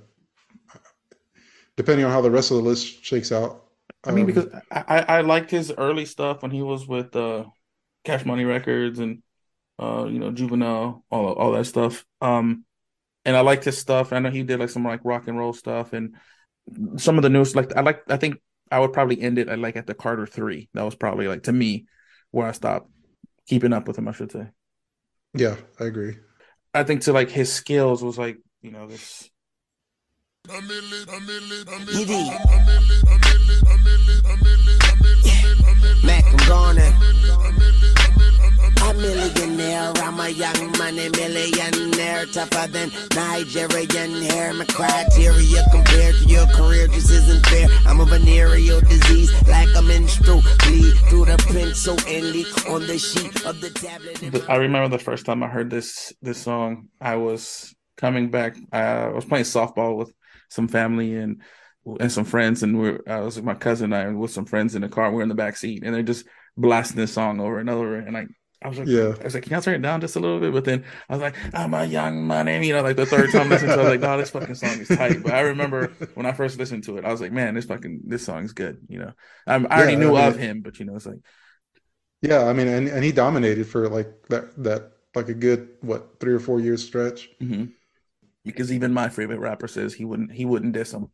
[1.76, 3.64] depending on how the rest of the list shakes out.
[4.04, 7.44] I mean, um, because I, I liked his early stuff when he was with uh,
[8.04, 9.22] Cash Money Records and
[9.78, 12.04] uh, you know Juvenile, all all that stuff.
[12.20, 12.64] Um,
[13.24, 14.12] and I liked his stuff.
[14.12, 16.16] I know he did like some like rock and roll stuff and
[16.96, 17.54] some of the news.
[17.54, 18.36] Like I like, I think
[18.70, 20.68] I would probably end it at like at the Carter three.
[20.74, 21.86] That was probably like to me
[22.30, 22.90] where I stopped
[23.46, 24.08] keeping up with him.
[24.08, 24.48] I should say.
[25.34, 26.16] Yeah, I agree.
[26.74, 29.28] I think to like his skills was like you know this.
[36.04, 36.78] Mac, I'm gone.
[38.82, 44.52] I'm a millionaire, I'm a young money millionaire, tougher than Nigerian hair.
[44.52, 47.68] My criteria compared to your career just isn't fair.
[47.86, 52.98] I'm a venereal disease, like a menstrual bleed through the pencil and leak on the
[52.98, 54.50] sheet of the tablet.
[54.50, 56.88] I remember the first time I heard this this song.
[57.00, 58.56] I was coming back.
[58.72, 60.12] I was playing softball with
[60.48, 61.40] some family and
[62.00, 64.74] and some friends, and we're I was with my cousin and I with some friends
[64.74, 65.10] in the car.
[65.10, 66.26] We're in the back seat, and they're just
[66.56, 68.26] blasting this song over and over, and I
[68.64, 69.14] I was like, yeah.
[69.20, 70.52] I was like, can y'all turn it down just a little bit?
[70.52, 73.48] But then I was like, I'm a young money, you know, like the third time
[73.48, 75.22] listening to it, I was like, no, this fucking song is tight.
[75.22, 78.02] But I remember when I first listened to it, I was like, man, this fucking
[78.04, 78.78] this song's good.
[78.88, 79.12] You know,
[79.46, 81.20] I, I already knew I mean, of him, but you know, it's like,
[82.20, 86.20] yeah, I mean, and, and he dominated for like that that like a good what
[86.20, 87.28] three or four years stretch.
[87.40, 87.66] Mm-hmm.
[88.44, 91.08] Because even my favorite rapper says he wouldn't he wouldn't diss him.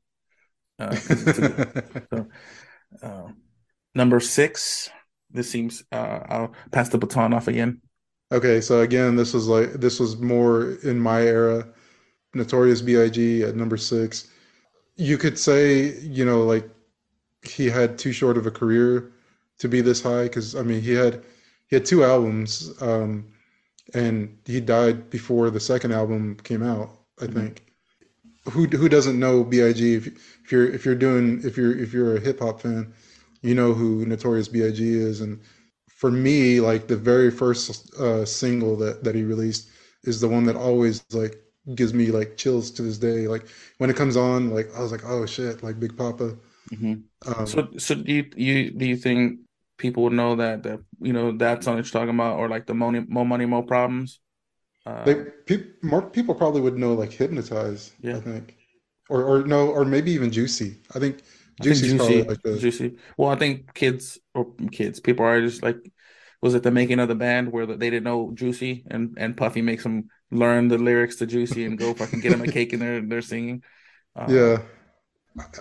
[0.78, 2.28] Uh, so,
[3.02, 3.28] uh,
[3.94, 4.90] number six.
[5.30, 5.84] This seems.
[5.92, 7.80] Uh, I'll pass the baton off again.
[8.30, 11.66] Okay, so again, this was like this was more in my era.
[12.34, 13.42] Notorious B.I.G.
[13.42, 14.28] at number six.
[14.96, 16.68] You could say, you know, like
[17.42, 19.12] he had too short of a career
[19.58, 21.24] to be this high because I mean he had
[21.68, 23.26] he had two albums um,
[23.94, 26.90] and he died before the second album came out.
[27.20, 27.38] I mm-hmm.
[27.38, 27.64] think.
[28.52, 29.78] Who who doesn't know Big?
[29.78, 32.92] If, if you're if you're doing if you're if you're a hip hop fan,
[33.42, 35.20] you know who Notorious Big is.
[35.20, 35.40] And
[35.88, 39.68] for me, like the very first uh, single that that he released
[40.04, 41.36] is the one that always like
[41.74, 43.28] gives me like chills to this day.
[43.28, 43.46] Like
[43.78, 46.36] when it comes on, like I was like, oh shit, like Big Poppa.
[46.72, 46.94] Mm-hmm.
[47.32, 49.40] Um, so, so do you, you do you think
[49.78, 52.66] people would know that that you know that song that you're talking about, or like
[52.66, 54.20] the money, more money, more problems?
[54.86, 55.14] Uh, they
[55.46, 57.92] pe- more people probably would know like hypnotize.
[58.00, 58.16] Yeah.
[58.16, 58.56] I think,
[59.08, 60.76] or or no, or maybe even juicy.
[60.94, 61.22] I think
[61.60, 62.58] juicy, juicy, like the...
[62.58, 62.96] juicy.
[63.16, 65.76] Well, I think kids or kids, people are just like,
[66.40, 69.62] was it the making of the band where they didn't know Juicy and and Puffy
[69.62, 72.82] makes them learn the lyrics to Juicy and go fucking get them a cake and
[72.82, 73.62] they're they're singing.
[74.14, 74.58] Um, yeah,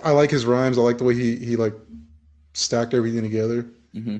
[0.03, 0.77] I like his rhymes.
[0.77, 1.73] I like the way he he like
[2.53, 3.71] stacked everything together.
[3.95, 4.17] Mm-hmm.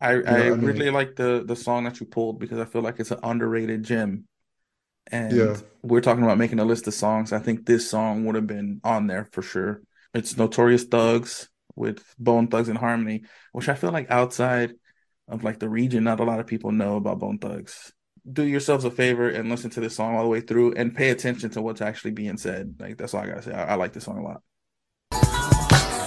[0.00, 2.82] I I, I mean, really like the the song that you pulled because I feel
[2.82, 4.26] like it's an underrated gem.
[5.12, 5.56] And yeah.
[5.82, 7.32] we're talking about making a list of songs.
[7.32, 9.80] I think this song would have been on there for sure.
[10.16, 14.72] It's Notorious Thugs with Bone Thugs and Harmony, which I feel like outside
[15.28, 17.92] of like the region, not a lot of people know about Bone Thugs.
[18.32, 21.10] Do yourselves a favor and listen to this song all the way through and pay
[21.10, 22.76] attention to what's actually being said.
[22.80, 23.52] Like that's all I gotta say.
[23.52, 24.42] I, I like this song a lot.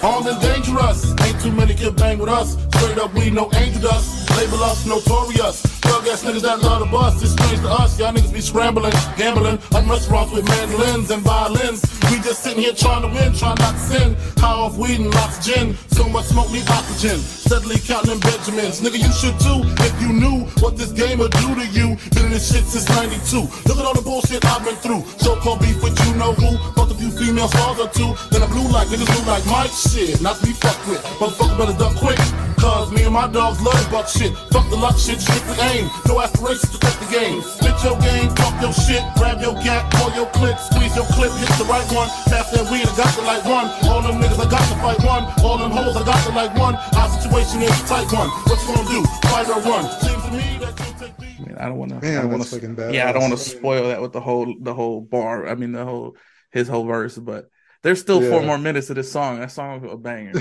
[0.01, 2.53] Armed dangerous, ain't too many can bang with us.
[2.77, 4.27] Straight up, we no angel dust.
[4.31, 5.68] Label us notorious.
[5.81, 7.21] Thug ass niggas that love the bus.
[7.21, 7.99] It's strange to us.
[7.99, 11.81] Y'all niggas be scrambling, gambling like restaurants with mandolins and violins.
[12.11, 14.15] We just sitting here trying to win, trying not to sin.
[14.37, 15.77] High off weed and lots of gin.
[15.91, 17.19] So much smoke need oxygen.
[17.19, 18.81] Steadily counting Benjamins.
[18.81, 21.97] Nigga, you should too if you knew what this game would do to you.
[22.15, 23.45] Been in this shit since 92.
[23.67, 25.03] Look at all the bullshit I've been through.
[25.19, 26.57] So called beef with you know who.
[26.73, 28.15] Fucked a few female stars or two.
[28.31, 30.21] Then I blue like niggas blue like Mike shit.
[30.21, 31.03] Not to be fucked with.
[31.19, 32.19] Motherfucker better duck quick.
[32.59, 34.35] Cause me and my dogs love buck shit.
[34.51, 35.89] Fuck the luck shit, strictly aim.
[36.07, 37.41] No aspirations to touch the game.
[37.41, 41.31] Spit your game, talk your shit, grab your gat, call your clip, squeeze your clip,
[41.37, 42.09] hit the right one.
[42.29, 43.67] Pass that weed, I got to like one.
[43.89, 45.23] All them niggas, I got to fight one.
[45.45, 46.75] All them hoes, I got to like one.
[46.97, 48.29] Our situation is a tight one.
[48.49, 49.01] What you gonna do?
[49.29, 49.85] Fight or run?
[50.01, 51.97] Seems to me that you take I mean, I don't want to.
[51.97, 52.89] I don't want to.
[52.93, 55.47] Yeah, I don't want to spoil that with the whole the whole bar.
[55.47, 56.15] I mean, the whole
[56.51, 57.49] his whole verse, but
[57.81, 58.29] there's still yeah.
[58.29, 59.39] four more minutes of this song.
[59.39, 60.33] That song was a banger.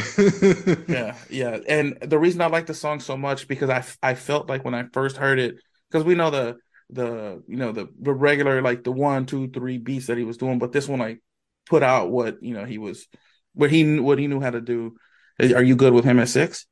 [0.89, 1.59] yeah, yeah.
[1.69, 4.75] And the reason I like the song so much because I I felt like when
[4.75, 5.57] I first heard it,
[5.91, 6.57] because we know the
[6.91, 10.37] the you know the the regular like the one two three beats that he was
[10.37, 11.21] doing, but this one like
[11.67, 13.07] put out what you know he was
[13.55, 14.97] what he what he knew how to do.
[15.41, 16.67] Are you good with him at six?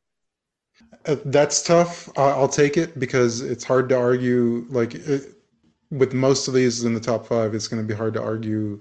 [1.07, 2.09] Uh, that's tough.
[2.19, 4.67] I'll take it because it's hard to argue.
[4.69, 5.33] Like it,
[5.91, 8.81] with most of these in the top five, it's going to be hard to argue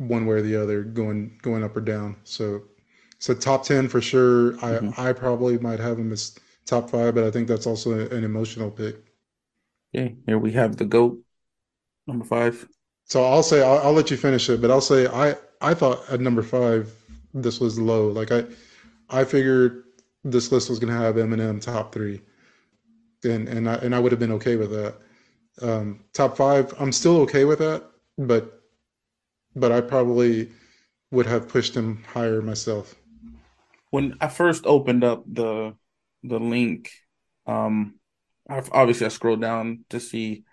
[0.00, 2.16] one way or the other, going going up or down.
[2.24, 2.62] So,
[3.18, 4.52] so top ten for sure.
[4.52, 5.00] Mm-hmm.
[5.00, 8.24] I I probably might have him as top five, but I think that's also an
[8.24, 8.96] emotional pick.
[9.94, 11.18] Okay, here we have the goat,
[12.06, 12.66] number five.
[13.04, 16.08] So I'll say I'll, I'll let you finish it, but I'll say I I thought
[16.08, 16.92] at number five
[17.34, 18.08] this was low.
[18.08, 18.44] Like I
[19.10, 19.84] I figured
[20.24, 22.22] this list was gonna have Eminem top three,
[23.24, 24.94] and and I and I would have been okay with that.
[25.60, 27.84] Um, top five, I'm still okay with that,
[28.16, 28.59] but
[29.54, 30.50] but I probably
[31.10, 32.94] would have pushed him higher myself.
[33.90, 35.74] When I first opened up the
[36.22, 36.90] the link,
[37.46, 37.94] um,
[38.48, 40.44] I've, obviously I scrolled down to see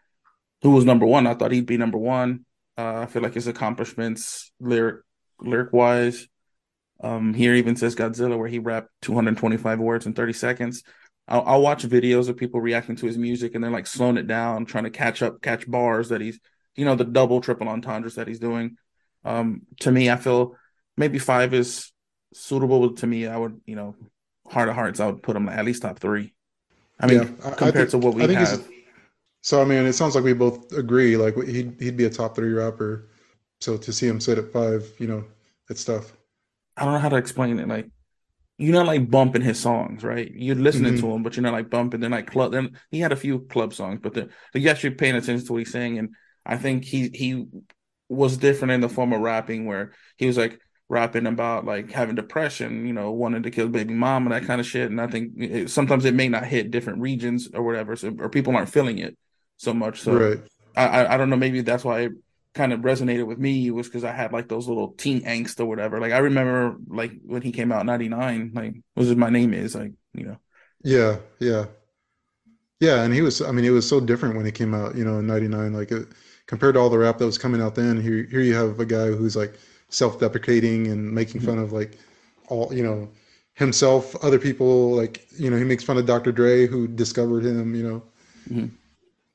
[0.61, 1.27] who was number one.
[1.27, 2.45] I thought he'd be number one.
[2.77, 5.01] Uh, I feel like his accomplishments, lyric
[5.39, 6.27] lyric wise,
[7.01, 10.83] um, here even says Godzilla, where he rapped 225 words in 30 seconds.
[11.27, 14.27] I'll, I'll, watch videos of people reacting to his music and they're like slowing it
[14.27, 16.39] down, trying to catch up, catch bars that he's,
[16.75, 18.77] you know, the double, triple entendres that he's doing.
[19.23, 20.55] Um, to me, I feel
[20.95, 21.91] maybe five is
[22.33, 23.27] suitable to me.
[23.27, 23.95] I would, you know,
[24.47, 26.33] heart of hearts, I would put him at least top three.
[26.99, 28.67] I mean, yeah, compared I think, to what we have.
[29.41, 31.15] So I mean, it sounds like we both agree.
[31.15, 33.09] Like he'd he'd be a top three rapper.
[33.61, 35.23] So to see him sit at five, you know,
[35.69, 36.13] it's tough.
[36.75, 37.67] I don't know how to explain it.
[37.67, 37.89] Like
[38.57, 40.31] you're not like bumping his songs, right?
[40.33, 41.05] You're listening mm-hmm.
[41.05, 41.99] to him, but you're not like bumping.
[41.99, 42.51] They're like club.
[42.51, 45.59] Then he had a few club songs, but the you actually paying attention to what
[45.59, 45.99] he's saying.
[45.99, 46.09] And
[46.45, 47.45] I think he he
[48.09, 52.15] was different in the form of rapping where he was like rapping about like having
[52.15, 54.89] depression, you know, wanting to kill baby mom and that kind of shit.
[54.89, 58.29] And I think it, sometimes it may not hit different regions or whatever, so, or
[58.29, 59.17] people aren't feeling it.
[59.57, 60.01] so much.
[60.01, 60.39] So right.
[60.75, 61.35] I I don't know.
[61.35, 62.11] Maybe that's why it
[62.53, 65.65] kind of resonated with me was because I had like those little teen angst or
[65.65, 65.99] whatever.
[65.99, 69.75] Like I remember like when he came out '99, like was it my name is
[69.75, 70.37] like you know.
[70.83, 71.65] Yeah, yeah,
[72.79, 73.03] yeah.
[73.03, 73.41] And he was.
[73.41, 74.95] I mean, it was so different when he came out.
[74.95, 76.07] You know, in '99, like it,
[76.47, 78.01] compared to all the rap that was coming out then.
[78.01, 79.53] Here, here you have a guy who's like
[79.89, 81.97] self-deprecating and making fun of like
[82.49, 83.09] all you know
[83.53, 84.95] himself, other people.
[84.95, 86.31] Like you know, he makes fun of Dr.
[86.31, 87.75] Dre who discovered him.
[87.75, 88.03] You know,
[88.49, 88.75] mm-hmm.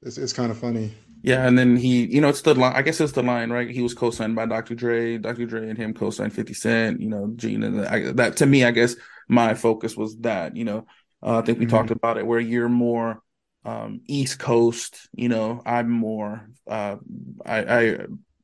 [0.02, 0.94] it's it's kind of funny.
[1.24, 2.72] Yeah, and then he, you know, it's the line.
[2.74, 3.70] I guess it's the line, right?
[3.70, 4.74] He was co-signed by Dr.
[4.74, 5.18] Dre.
[5.18, 5.46] Dr.
[5.46, 7.00] Dre and him co-signed Fifty Cent.
[7.00, 8.38] You know, Gene and I, that.
[8.38, 8.96] To me, I guess
[9.28, 10.56] my focus was that.
[10.56, 10.86] You know,
[11.22, 11.76] uh, I think we mm-hmm.
[11.76, 13.22] talked about it where you're more
[13.64, 15.08] um, East Coast.
[15.14, 16.48] You know, I'm more.
[16.66, 16.96] Uh,
[17.44, 17.98] I, I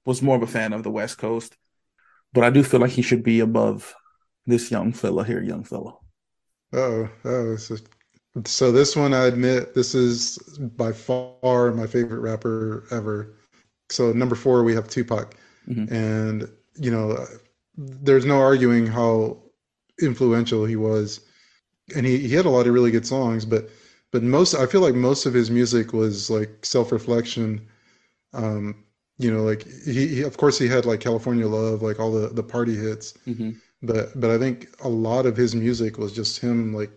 [0.04, 1.56] was more of a fan of the West Coast,
[2.32, 3.94] but I do feel like he should be above
[4.46, 5.96] this young fella here, young fella.
[6.72, 7.56] Oh, oh,
[8.44, 10.38] so this one, I admit, this is
[10.76, 13.34] by far my favorite rapper ever.
[13.90, 15.34] So number four, we have Tupac,
[15.66, 15.92] mm-hmm.
[15.92, 17.26] and you know,
[17.76, 19.42] there's no arguing how
[20.00, 21.20] influential he was,
[21.96, 23.70] and he he had a lot of really good songs, but
[24.12, 27.66] but most I feel like most of his music was like self reflection.
[28.32, 28.84] Um,
[29.18, 32.28] you know, like he, he, of course he had like California Love, like all the
[32.28, 33.50] the party hits, mm-hmm.
[33.82, 36.92] but but I think a lot of his music was just him like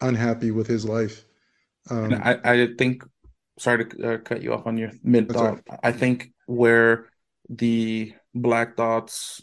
[0.00, 1.24] unhappy with his life.
[1.90, 3.04] Um, I, I think,
[3.58, 5.60] sorry to uh, cut you off on your mid thought.
[5.68, 5.80] Right.
[5.82, 7.08] I think where
[7.48, 9.42] the Black Dots,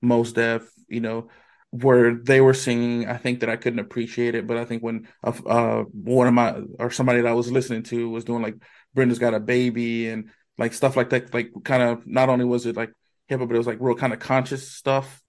[0.00, 1.28] Mos Def, you know,
[1.72, 4.46] where they were singing, I think that I couldn't appreciate it.
[4.46, 7.82] But I think when uh, uh, one of my or somebody that I was listening
[7.84, 8.56] to was doing like
[8.94, 12.66] Brenda's got a baby and like stuff like that, like kind of not only was
[12.66, 12.92] it like
[13.26, 15.20] hip hop, but it was like real kind of conscious stuff.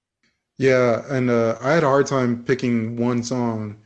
[0.58, 3.78] Yeah, and uh, I had a hard time picking one song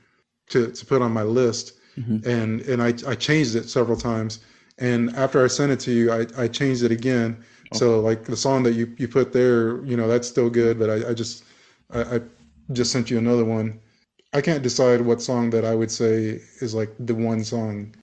[0.49, 1.73] to, to put on my list.
[1.97, 2.29] Mm-hmm.
[2.29, 4.41] And and I, I changed it several times.
[4.77, 7.43] And after I sent it to you, I, I changed it again.
[7.71, 7.79] Okay.
[7.79, 10.89] So like the song that you, you put there, you know, that's still good, but
[10.89, 11.43] I, I just
[11.89, 12.21] I, I
[12.71, 13.79] just sent you another one.
[14.33, 17.95] I can't decide what song that I would say is like the one song.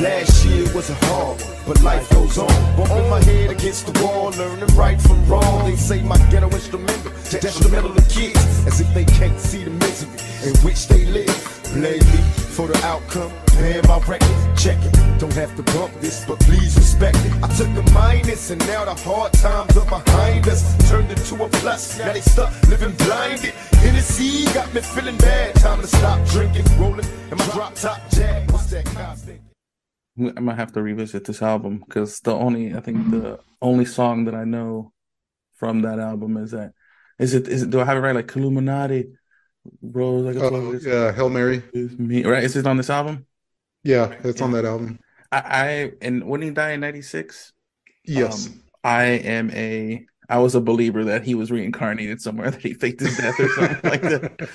[0.00, 2.76] Last year was a hard but life goes on.
[2.76, 5.68] Bumping my head against the wall, learning right from wrong.
[5.68, 10.48] They say my ghetto instrumental, detrimental to kids, as if they can't see the misery
[10.48, 11.60] in which they live.
[11.74, 14.92] Blame me for the outcome, paying my record, check it.
[15.20, 17.32] Don't have to bump this, but please respect it.
[17.40, 20.62] I took a minus, and now the hard times are behind us.
[20.90, 23.54] Turned into a plus, now they stuck living blinded.
[23.82, 25.54] Hennessy got me feeling bad.
[25.54, 28.50] Time to stop drinking, rolling, and my drop top jag.
[28.50, 29.40] What's that constant?
[30.36, 34.24] I might have to revisit this album because the only I think the only song
[34.24, 34.92] that I know
[35.54, 36.72] from that album is that
[37.20, 39.12] is it is it do I have it right like Illuminati
[39.82, 43.26] Rose like oh, yeah Hail Mary me right is it on this album
[43.84, 44.44] yeah it's yeah.
[44.44, 44.98] on that album
[45.30, 47.52] I, I and when he died in '96
[48.04, 52.62] yes um, I am a I was a believer that he was reincarnated somewhere that
[52.62, 54.50] he faked his death or something like that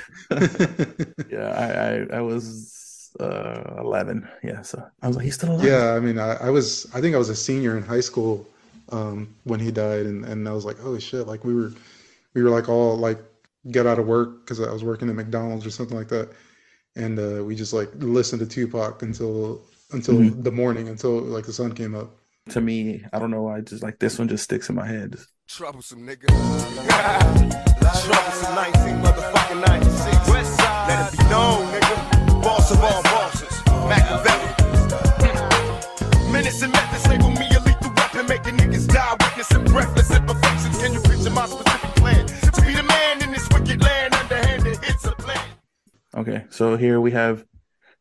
[1.32, 2.80] yeah I, I I was
[3.20, 4.28] uh, 11.
[4.44, 5.66] Yeah, so I was like, he's still alive.
[5.66, 8.46] Yeah, I mean, I, I was, I think I was a senior in high school
[8.92, 11.28] um, when he died, and, and I was like, holy shit!
[11.28, 11.74] Like we were,
[12.34, 13.20] we were like all like
[13.72, 16.30] get out of work because I was working at McDonald's or something like that,
[16.96, 19.62] and uh, we just like listened to Tupac until
[19.92, 20.42] until mm-hmm.
[20.42, 22.12] the morning until like the sun came up.
[22.50, 25.16] To me, I don't know why, just like this one just sticks in my head.
[25.48, 26.28] Troublesome nigga.
[28.06, 30.30] Troublesome 19 motherfucking 96.
[30.30, 30.88] West side.
[30.90, 33.56] Let it be known, nigga boss of all bosses,
[33.90, 34.50] Makaveli.
[36.32, 40.78] Minutes and methods label me a lethal weapon, making niggas die, witnessing breathless imperfections.
[40.82, 41.46] Can you picture my
[46.16, 47.46] Okay, so here we have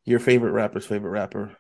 [0.04, 1.56] your favorite rapper's favorite rapper.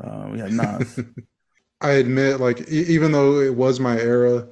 [0.00, 1.00] Uh, we have Nas.
[1.80, 4.48] I admit, like, e- even though it was my era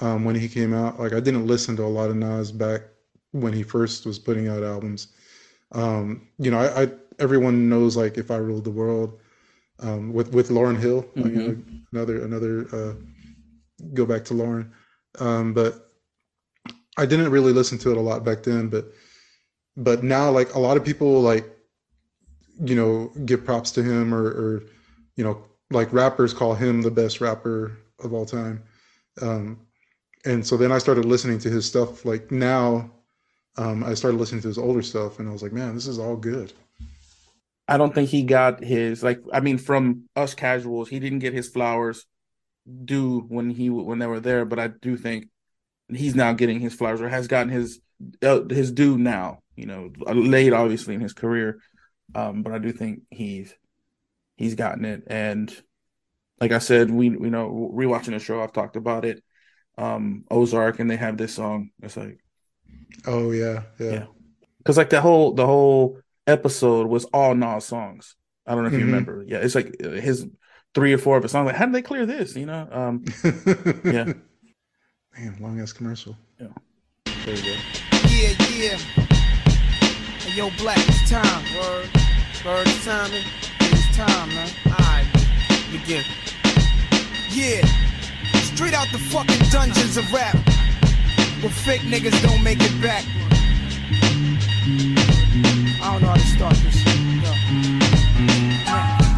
[0.00, 2.82] um, when he came out, like, I didn't listen to a lot of Nas back
[3.32, 5.08] when he first was putting out albums.
[5.72, 9.20] Um, you know, I, I everyone knows like if I ruled the world
[9.80, 11.22] um, with with Lauryn Hill, mm-hmm.
[11.22, 12.94] like, you know, another another uh,
[13.94, 14.70] go back to Lauryn,
[15.18, 15.88] um, but
[16.98, 18.92] I didn't really listen to it a lot back then, but
[19.76, 21.46] but now like a lot of people like
[22.60, 24.64] you know give props to him or, or
[25.16, 28.62] you know like rappers call him the best rapper of all time
[29.20, 29.58] um,
[30.24, 32.90] and so then i started listening to his stuff like now
[33.56, 35.98] um, i started listening to his older stuff and i was like man this is
[35.98, 36.52] all good
[37.68, 39.20] I don't think he got his like.
[39.32, 42.06] I mean, from us casuals, he didn't get his flowers
[42.84, 44.44] due when he when they were there.
[44.44, 45.28] But I do think
[45.88, 47.80] he's now getting his flowers or has gotten his
[48.22, 49.41] uh, his due now.
[49.56, 51.60] You know, late obviously in his career,
[52.14, 53.54] um, but I do think he's
[54.36, 55.04] he's gotten it.
[55.06, 55.54] And
[56.40, 59.22] like I said, we you know rewatching the show, I've talked about it.
[59.78, 61.70] Um, Ozark, and they have this song.
[61.82, 62.18] It's like,
[63.06, 64.06] oh yeah, yeah,
[64.58, 68.16] because like the whole the whole episode was all Nas songs.
[68.46, 68.80] I don't know if mm-hmm.
[68.80, 69.24] you remember.
[69.26, 70.26] Yeah, it's like uh, his
[70.74, 71.46] three or four of his songs.
[71.46, 72.34] Like, how did they clear this?
[72.36, 72.68] You know?
[72.70, 73.04] Um,
[73.84, 74.12] yeah.
[75.16, 76.16] Man, long ass commercial.
[76.40, 76.48] Yeah.
[77.24, 77.58] There you go.
[78.08, 79.01] Yeah, yeah.
[80.34, 81.44] Yo, Black, it's time.
[81.54, 81.90] Word.
[82.42, 83.10] Word, it's time.
[83.60, 84.48] It's time, man.
[84.66, 85.06] Alright,
[85.70, 86.02] begin.
[87.28, 87.60] Yeah.
[88.40, 90.34] Straight out the fucking dungeons of rap.
[91.42, 93.04] Where fake niggas don't make it back.
[95.82, 97.11] I don't know how to start this.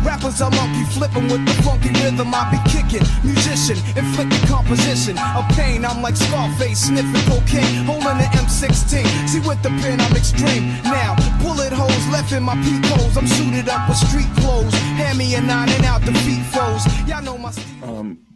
[0.05, 3.05] Rappers are monkey flipping with the funky rhythm I be kicking.
[3.25, 5.85] Musician, inflicting composition of pain.
[5.85, 9.29] I'm like Scarface sniffing cocaine, holding the M16.
[9.29, 10.69] See with the pen I'm extreme.
[10.85, 13.17] Now bullet holes left in my peep holes.
[13.17, 14.75] I'm suited up with street clothes.
[15.01, 16.85] Hand me a nine and out the feet foes.
[17.09, 17.53] Y'all know my.
[17.83, 18.27] Um,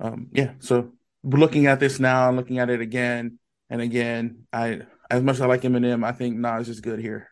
[0.00, 0.52] um, yeah.
[0.58, 3.38] So looking at this now, looking at it again
[3.70, 7.28] and again, I as much as I like Eminem, I think Nas is good here.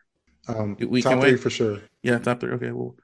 [0.47, 1.39] Um, we top can three wait.
[1.39, 1.79] for sure.
[2.01, 2.51] Yeah, top three.
[2.53, 2.95] Okay, well,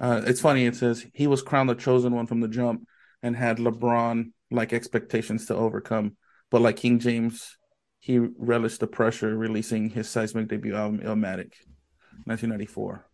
[0.00, 0.66] uh, it's funny.
[0.66, 2.86] It says he was crowned the chosen one from the jump
[3.22, 6.16] and had LeBron like expectations to overcome.
[6.50, 7.56] But like King James,
[7.98, 11.52] he relished the pressure, releasing his seismic debut album Illmatic,
[12.24, 13.06] 1994,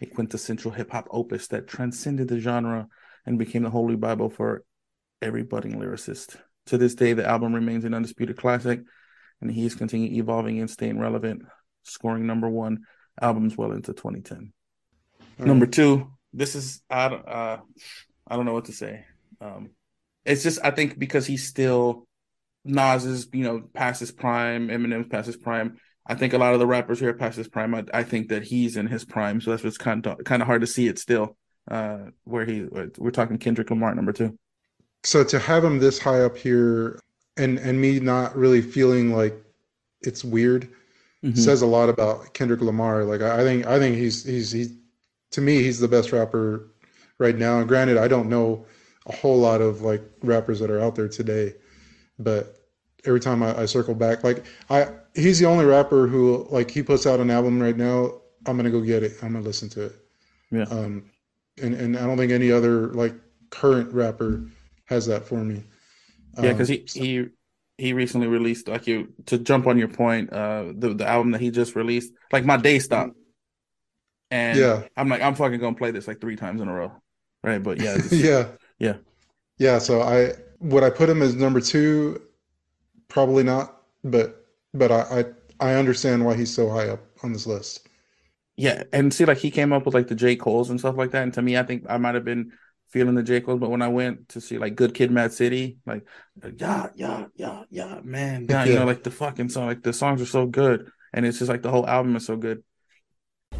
[0.00, 2.88] a quintessential hip hop opus that transcended the genre
[3.24, 4.64] and became the holy bible for
[5.20, 6.36] every budding lyricist.
[6.66, 8.80] To this day, the album remains an undisputed classic,
[9.40, 11.42] and he's continuing evolving and staying relevant,
[11.82, 12.80] scoring number one
[13.20, 14.52] albums well into 2010.
[15.38, 17.58] Number two, this is I don't uh,
[18.28, 19.04] I don't know what to say.
[19.40, 19.70] Um,
[20.24, 22.06] it's just I think because he's still
[22.64, 25.78] Nas is you know past his prime, Eminem's past his prime.
[26.06, 27.74] I think a lot of the rappers here are past his prime.
[27.74, 30.46] I, I think that he's in his prime, so that's what's kind of kind of
[30.46, 31.36] hard to see it still.
[31.70, 32.66] Uh, where he
[32.98, 34.36] we're talking Kendrick Lamar number two.
[35.04, 37.00] So to have him this high up here,
[37.36, 39.34] and and me not really feeling like
[40.00, 40.68] it's weird,
[41.24, 41.34] mm-hmm.
[41.34, 43.04] says a lot about Kendrick Lamar.
[43.04, 44.72] Like I, I think I think he's he's he's
[45.32, 46.70] to me, he's the best rapper
[47.18, 47.58] right now.
[47.58, 48.64] And granted, I don't know
[49.06, 51.54] a whole lot of like rappers that are out there today,
[52.18, 52.58] but
[53.04, 56.82] every time I, I circle back, like I, he's the only rapper who like he
[56.82, 58.20] puts out an album right now.
[58.46, 59.12] I'm gonna go get it.
[59.22, 59.96] I'm gonna listen to it.
[60.50, 60.64] Yeah.
[60.64, 61.10] Um,
[61.60, 63.14] and and I don't think any other like
[63.50, 64.44] current rapper
[64.86, 65.64] has that for me.
[66.40, 67.26] Yeah, because um, he he
[67.78, 71.40] he recently released like you to jump on your point, uh, the the album that
[71.40, 73.10] he just released, like my day stop.
[74.32, 76.90] And yeah, I'm like, I'm fucking gonna play this like three times in a row,
[77.44, 77.62] right?
[77.62, 78.96] But yeah, yeah, yeah,
[79.58, 79.78] yeah.
[79.78, 82.18] So I would I put him as number two?
[83.08, 85.24] Probably not, but but I
[85.60, 87.86] I, I understand why he's so high up on this list.
[88.56, 91.10] Yeah, and see, like he came up with like the J Cole's and stuff like
[91.10, 92.52] that, and to me, I think I might have been
[92.88, 95.76] feeling the J Cole's, but when I went to see like Good Kid, Mad City,
[95.84, 96.06] like
[96.56, 100.22] yeah, yeah, yeah, yeah, man, yeah, you know, like the fucking song, like the songs
[100.22, 102.62] are so good, and it's just like the whole album is so good.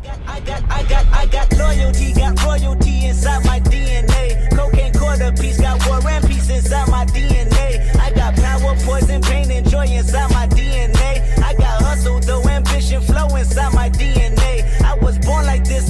[0.05, 4.51] I got, I got, I got loyalty, got royalty inside my DNA.
[4.99, 7.95] Quarter piece, got war and peace inside my DNA.
[8.01, 11.39] I got power, poison, pain, and joy inside my DNA.
[11.43, 14.22] I got hustle, though ambition, flow inside my DNA.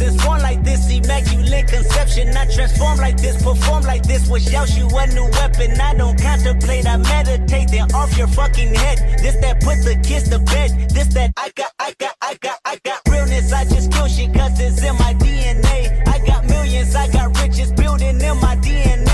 [0.00, 2.36] I born like this, immaculate conception.
[2.36, 5.80] I transform like this, perform like this, wish out you a new weapon.
[5.80, 8.98] I don't contemplate, I meditate, then off your fucking head.
[9.20, 10.90] This that put the kiss to bed.
[10.90, 13.52] This that I got, I got, I got, I got realness.
[13.52, 16.06] I just kill shit cause it's in my DNA.
[16.06, 19.11] I got millions, I got riches building in my DNA.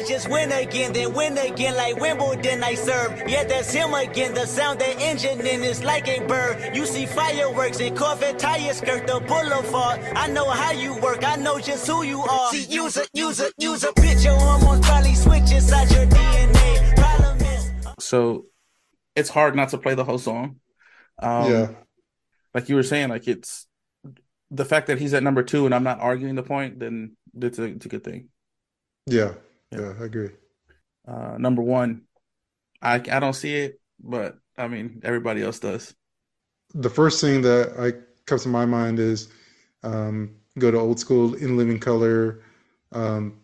[0.00, 3.22] I just win again, then win again like Wimbledon I serve.
[3.28, 4.32] Yeah, that's him again.
[4.32, 6.74] The sound that engine in is like a bird.
[6.74, 10.00] You see fireworks and Corvette tires skirt the boulevard.
[10.16, 12.50] I know how you work, I know just who you are.
[12.50, 16.96] See, use a, use a, use a bitch, your hormones probably switch inside your DNA.
[16.96, 17.70] Problem is.
[17.98, 18.46] So
[19.14, 20.60] it's hard not to play the whole song.
[21.18, 21.68] Um, yeah.
[22.54, 23.66] Like you were saying, like it's
[24.50, 27.58] the fact that he's at number two and I'm not arguing the point, then it's
[27.58, 28.28] a, it's a good thing.
[29.04, 29.34] Yeah.
[29.72, 30.30] Yeah, yeah I agree.
[31.06, 32.02] Uh, number one,
[32.82, 35.94] I I don't see it, but I mean everybody else does.
[36.74, 37.92] The first thing that I
[38.26, 39.28] comes to my mind is
[39.82, 42.42] um, go to old school in living color.
[42.92, 43.36] Um,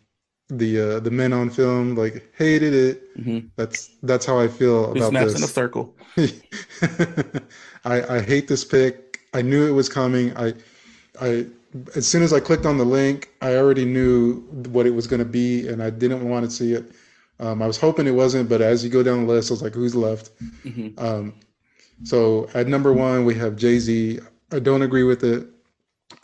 [0.49, 3.19] the uh, the men on film like hated it.
[3.19, 3.49] Mm-hmm.
[3.57, 5.37] That's that's how I feel Who about snaps this.
[5.37, 5.97] in a circle.
[7.85, 9.21] I I hate this pick.
[9.35, 10.37] I knew it was coming.
[10.37, 10.55] I
[11.21, 11.47] I
[11.95, 15.19] as soon as I clicked on the link, I already knew what it was going
[15.21, 16.93] to be, and I didn't want to see it.
[17.39, 19.63] Um, I was hoping it wasn't, but as you go down the list, I was
[19.63, 20.31] like, "Who's left?"
[20.65, 21.05] Mm-hmm.
[21.05, 21.35] Um,
[22.05, 24.21] so at number one, we have Jay Z.
[24.53, 25.47] I don't agree with it.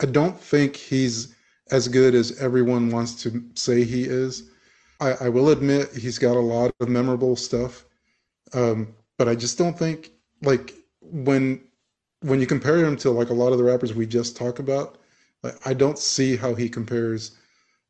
[0.01, 1.35] I don't think he's
[1.71, 4.49] as good as everyone wants to say he is.
[4.99, 7.85] I, I will admit he's got a lot of memorable stuff,
[8.53, 11.61] um, but I just don't think like when
[12.21, 14.97] when you compare him to like a lot of the rappers we just talked about,
[15.43, 17.37] like, I don't see how he compares,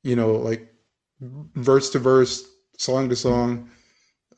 [0.04, 0.74] you know, like
[1.22, 3.70] verse to verse, song to song.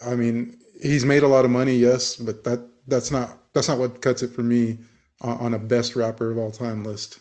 [0.05, 3.80] I mean, he's made a lot of money, yes, but that that's not that's not
[3.80, 4.78] what cuts it for me
[5.22, 7.20] on, on a best rapper of all time list.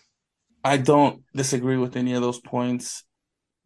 [0.65, 3.05] I don't disagree with any of those points.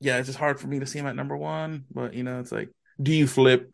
[0.00, 1.86] Yeah, it's just hard for me to see him at number one.
[1.90, 2.70] But you know, it's like,
[3.02, 3.72] do you flip?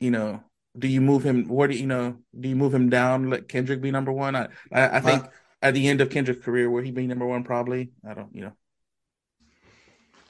[0.00, 0.44] You know,
[0.78, 1.48] do you move him?
[1.48, 2.18] Where do you, know?
[2.38, 3.30] Do you move him down?
[3.30, 4.36] Let Kendrick be number one?
[4.36, 5.28] I I, I think uh,
[5.64, 7.42] at the end of Kendrick's career, where he be number one?
[7.42, 7.90] Probably.
[8.08, 8.32] I don't.
[8.34, 8.52] You know.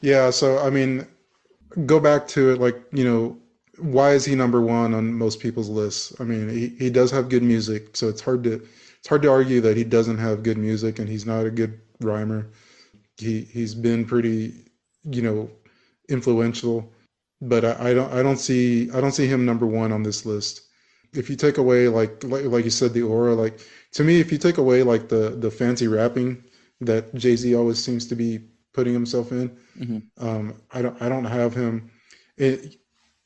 [0.00, 0.30] Yeah.
[0.30, 1.06] So I mean,
[1.84, 2.60] go back to it.
[2.60, 3.36] Like you know,
[3.78, 6.14] why is he number one on most people's lists?
[6.20, 8.62] I mean, he, he does have good music, so it's hard to
[8.98, 11.80] it's hard to argue that he doesn't have good music and he's not a good
[12.00, 12.46] rhymer.
[13.18, 14.54] He he's been pretty,
[15.04, 15.50] you know,
[16.08, 16.90] influential,
[17.42, 20.24] but I, I don't I don't see I don't see him number one on this
[20.24, 20.62] list.
[21.14, 23.60] If you take away like like like you said the aura, like
[23.92, 26.42] to me, if you take away like the the fancy rapping
[26.80, 28.40] that Jay Z always seems to be
[28.72, 30.26] putting himself in, mm-hmm.
[30.26, 31.90] um, I don't I don't have him.
[32.36, 32.76] It,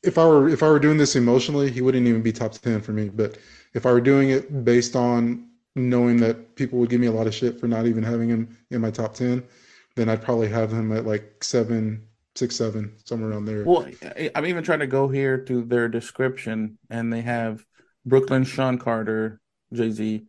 [0.03, 2.81] if I were if I were doing this emotionally, he wouldn't even be top ten
[2.81, 3.09] for me.
[3.09, 3.37] But
[3.73, 7.27] if I were doing it based on knowing that people would give me a lot
[7.27, 9.43] of shit for not even having him in my top 10
[9.95, 12.03] then i'd probably have him at like seven
[12.35, 13.87] six seven somewhere around there well
[14.35, 17.65] i'm even trying to go here to their description and they have
[18.09, 19.39] brooklyn shawn carter
[19.71, 20.23] jay-z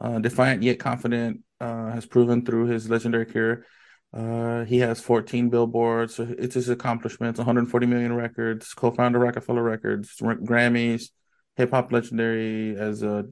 [0.00, 3.66] uh, defiant yet confident uh, has proven through his legendary career.
[4.12, 6.18] Uh, he has 14 billboards.
[6.18, 7.38] It's his accomplishments.
[7.38, 8.72] 140 million records.
[8.74, 10.16] Co-founder roc-a-fella records.
[10.20, 11.10] Grammys.
[11.56, 13.26] Hip-hop legendary as a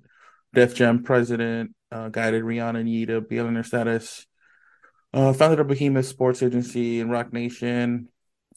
[0.52, 4.26] Def Jam president, uh, guided Rihanna and Yida billionaire status.
[5.14, 8.08] Uh, founded a behemoth sports agency in Roc Nation.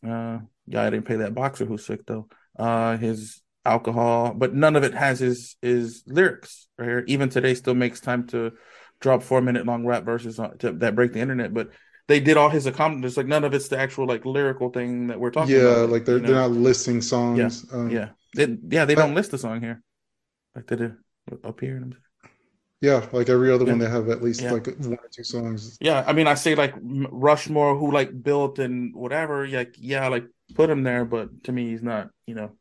[0.06, 2.28] Uh, yeah, I didn't pay that boxer who's sick though.
[2.98, 6.68] His alcohol, but none of it has his his lyrics.
[6.78, 8.54] Right here, even today, still makes time to
[9.00, 11.54] drop four minute long rap verses on, to, that break the internet.
[11.54, 11.70] But
[12.08, 13.18] they did all his accomplishments.
[13.18, 15.78] Like none of it's the actual like lyrical thing that we're talking yeah, about.
[15.78, 17.66] Yeah, like they're they're not listing songs.
[17.72, 18.86] Yeah, um, yeah, they, yeah.
[18.86, 19.82] They don't list the song here,
[20.56, 20.96] like they did
[21.44, 21.84] up here.
[22.82, 23.72] Yeah, like every other yeah.
[23.72, 24.54] one, they have at least yeah.
[24.54, 25.78] like one or two songs.
[25.80, 29.48] Yeah, I mean, I say like Rushmore, who like built and whatever.
[29.48, 32.10] Like, yeah, like put him there, but to me, he's not.
[32.26, 32.52] You know,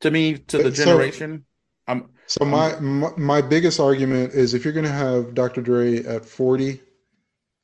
[0.00, 1.44] to me, to the generation,
[1.88, 2.08] so, I'm.
[2.26, 5.62] So my, I'm, my my biggest argument is if you're going to have Dr.
[5.62, 6.80] Dre at 40,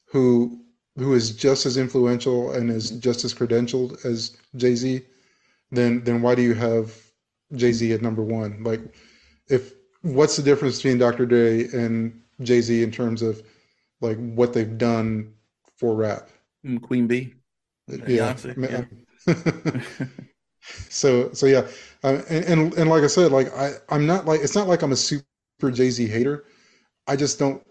[0.06, 0.60] who
[0.96, 5.02] who is just as influential and is just as credentialed as Jay Z,
[5.70, 6.96] then then why do you have
[7.54, 8.62] Jay Z at number one?
[8.64, 8.80] Like,
[9.48, 11.26] if what's the difference between Dr.
[11.26, 13.42] Dre and Jay Z in terms of
[14.00, 15.34] like what they've done
[15.76, 16.30] for rap?
[16.64, 17.34] Mm, Queen B.
[17.88, 18.36] Yeah.
[18.56, 18.84] yeah.
[20.88, 21.66] so so yeah,
[22.02, 24.82] uh, and, and, and like I said, like I I'm not like it's not like
[24.82, 25.24] I'm a super
[25.72, 26.44] Jay Z hater.
[27.06, 27.62] I just don't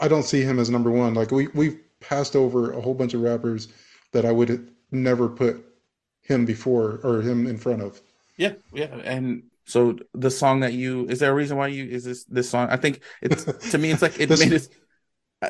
[0.00, 1.14] I don't see him as number one.
[1.14, 3.68] Like we we've passed over a whole bunch of rappers
[4.12, 5.64] that I would never put
[6.22, 8.00] him before or him in front of.
[8.36, 12.04] Yeah, yeah, and so the song that you is there a reason why you is
[12.04, 12.68] this this song?
[12.70, 14.68] I think it's to me it's like it made it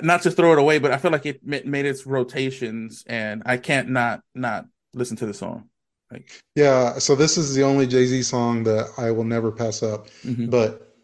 [0.03, 3.57] not to throw it away, but I feel like it made its rotations, and I
[3.57, 5.70] can't not not listen to the song.
[6.11, 9.83] Like, yeah, so this is the only Jay Z song that I will never pass
[9.83, 10.09] up.
[10.25, 10.47] Mm-hmm.
[10.47, 10.95] But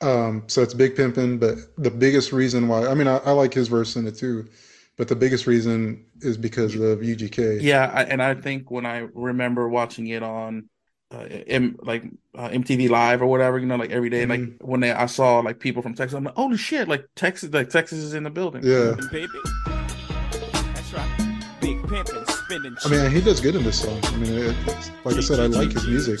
[0.00, 3.52] um, so it's Big Pimpin', but the biggest reason why I mean I, I, like
[3.52, 4.48] his verse in it too,
[4.96, 7.60] but the biggest reason is because of UGK.
[7.60, 10.70] Yeah, I, and I think when I remember watching it on
[11.12, 14.24] uh, M, like uh, MTV Live or whatever, you know, like every day.
[14.24, 14.30] Mm-hmm.
[14.30, 17.52] Like when they, I saw like people from Texas, I'm like, holy shit, like Texas,
[17.52, 18.62] like Texas is in the building.
[18.64, 19.28] Yeah, baby.
[19.66, 21.36] That's right.
[21.60, 22.76] Big pimpin', spinning.
[22.84, 24.00] I mean, he does good in this song.
[24.02, 24.56] I mean, it,
[25.04, 26.20] like I said, I like his music.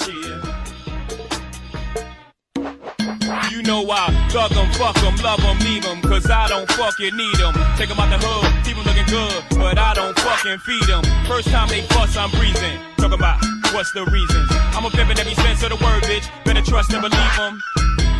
[3.50, 4.08] You know why?
[4.30, 6.00] Thug them, fuck them, love them, leave them.
[6.02, 7.54] Cause I don't fucking need them.
[7.76, 9.44] Take them out the hood, keep them looking good.
[9.58, 11.02] But I don't fucking feed them.
[11.26, 12.78] First time they fuss, I'm breathing.
[12.96, 13.42] Talking about
[13.74, 14.48] what's the reasons?
[14.74, 16.30] I'm a pimp in every sense of the word, bitch.
[16.44, 17.60] Better trust and believe them.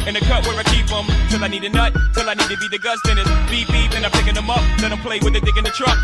[0.07, 1.07] In the cut where I keep them.
[1.31, 3.01] Till I need a nut, till I need to be the guts.
[3.05, 4.61] Then it's beep beep, and I'm picking them up.
[4.83, 5.97] Let them play with the dick in the truck.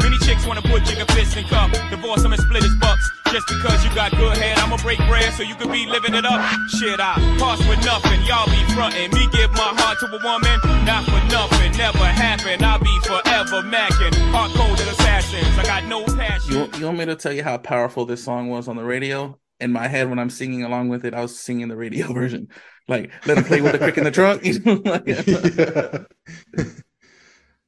[0.00, 1.04] Many chicks wanna put jigger
[1.38, 1.90] fist in cup.
[1.90, 3.10] Divorce them and split his bucks.
[3.30, 6.24] Just because you got good head, I'ma break bread so you can be living it
[6.24, 6.40] up.
[6.78, 9.12] Shit, I cost with nothing, y'all be frontin'.
[9.12, 12.62] Me give my heart to a woman, not for nothing, never happen.
[12.64, 14.14] I'll be forever macking.
[14.32, 16.52] Hard coded assassins, I got no passion.
[16.54, 19.38] You, you want me to tell you how powerful this song was on the radio?
[19.60, 22.48] In my head, when I'm singing along with it, I was singing the radio version.
[22.86, 24.44] Like, let him play with the crick in the trunk.
[24.44, 26.74] You know, like, yeah.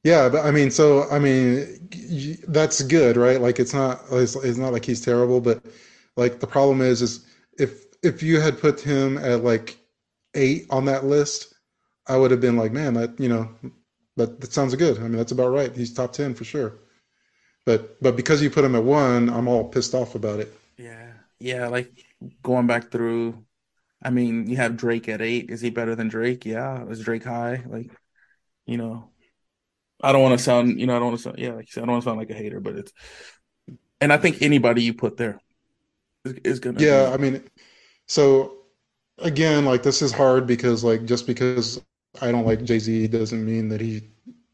[0.03, 1.89] Yeah, but I mean, so I mean,
[2.47, 3.39] that's good, right?
[3.39, 5.63] Like, it's not it's, it's not like he's terrible, but
[6.17, 7.25] like the problem is, is
[7.59, 9.77] if if you had put him at like
[10.35, 11.53] eight on that list,
[12.07, 13.49] I would have been like, man, that you know,
[14.17, 14.97] that that sounds good.
[14.97, 15.75] I mean, that's about right.
[15.75, 16.73] He's top ten for sure.
[17.65, 20.53] But but because you put him at one, I'm all pissed off about it.
[20.77, 21.67] Yeah, yeah.
[21.67, 21.91] Like
[22.43, 23.45] going back through,
[24.03, 25.49] I mean, you have Drake at eight.
[25.51, 26.45] Is he better than Drake?
[26.45, 26.85] Yeah.
[26.87, 27.63] Is Drake high?
[27.67, 27.91] Like,
[28.67, 29.10] you know,
[30.01, 31.71] I don't want to sound, you know, I don't want to sound, yeah, like you
[31.71, 32.93] said, I don't want to sound like a hater, but it's,
[33.99, 35.39] and I think anybody you put there
[36.25, 36.79] is, is gonna.
[36.79, 37.13] Yeah, be.
[37.13, 37.43] I mean,
[38.07, 38.57] so
[39.19, 41.81] again, like this is hard because like just because
[42.21, 44.01] I don't like Jay Z doesn't mean that he,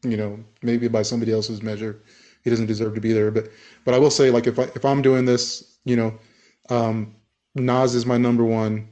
[0.02, 2.02] you know, maybe by somebody else's measure,
[2.44, 3.30] he doesn't deserve to be there.
[3.30, 3.48] But
[3.84, 6.14] but I will say like if I if I'm doing this, you know,
[6.70, 7.16] um,
[7.54, 8.88] Nas is my number one.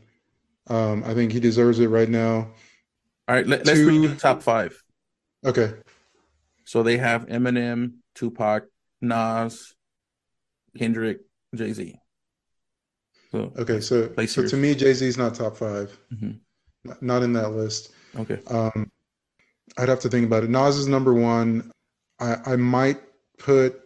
[0.68, 2.48] Um, I think he deserves it right now.
[3.28, 4.82] All right, let, us read the top five.
[5.44, 5.74] Okay.
[6.66, 8.64] So they have Eminem, Tupac,
[9.00, 9.74] Nas,
[10.76, 11.20] Kendrick,
[11.54, 11.94] Jay Z.
[13.30, 16.90] So okay, so so to me, Jay Z is not top 5 mm-hmm.
[17.00, 17.92] not in that list.
[18.16, 18.40] Okay.
[18.48, 18.90] Um,
[19.78, 20.50] I'd have to think about it.
[20.50, 21.70] Nas is number one.
[22.20, 23.00] I I might
[23.38, 23.80] put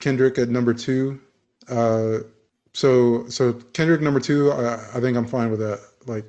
[0.00, 1.20] Kendrick at number two.
[1.68, 2.18] Uh,
[2.74, 4.50] so so Kendrick number two.
[4.50, 5.80] I, I think I'm fine with that.
[6.06, 6.24] Like,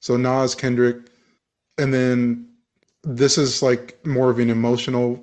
[0.00, 0.96] so Nas, Kendrick,
[1.78, 2.51] and then
[3.04, 5.22] this is like more of an emotional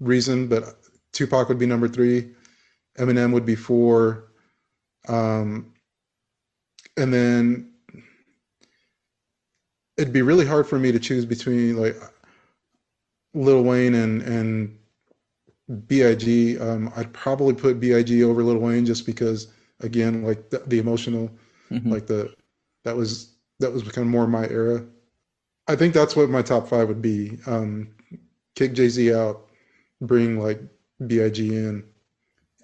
[0.00, 0.64] reason, but
[1.12, 2.30] Tupac would be number three,
[2.98, 4.32] Eminem would be four,
[5.08, 5.72] um,
[6.96, 7.72] and then
[9.96, 11.96] it'd be really hard for me to choose between like
[13.34, 14.78] Lil Wayne and and
[15.86, 16.60] Big.
[16.60, 19.48] Um, I'd probably put Big over Lil Wayne just because,
[19.80, 21.30] again, like the, the emotional,
[21.70, 21.90] mm-hmm.
[21.90, 22.34] like the
[22.84, 24.84] that was that was kind of more my era.
[25.68, 27.38] I think that's what my top five would be.
[27.46, 27.94] Um,
[28.54, 29.48] kick Jay Z out,
[30.00, 30.60] bring like
[31.06, 31.84] Big in,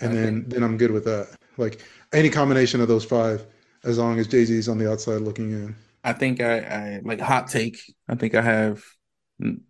[0.00, 1.36] and then then I'm good with that.
[1.56, 1.82] Like
[2.12, 3.44] any combination of those five,
[3.84, 5.76] as long as Jay Z's on the outside looking in.
[6.04, 7.78] I think I, I like hot take.
[8.08, 8.84] I think I have.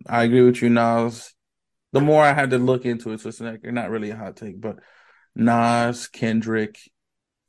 [0.07, 1.33] I agree with you, Nas.
[1.91, 4.35] The more I had to look into it, so it's like, not really a hot
[4.35, 4.79] take, but
[5.35, 6.77] Nas, Kendrick,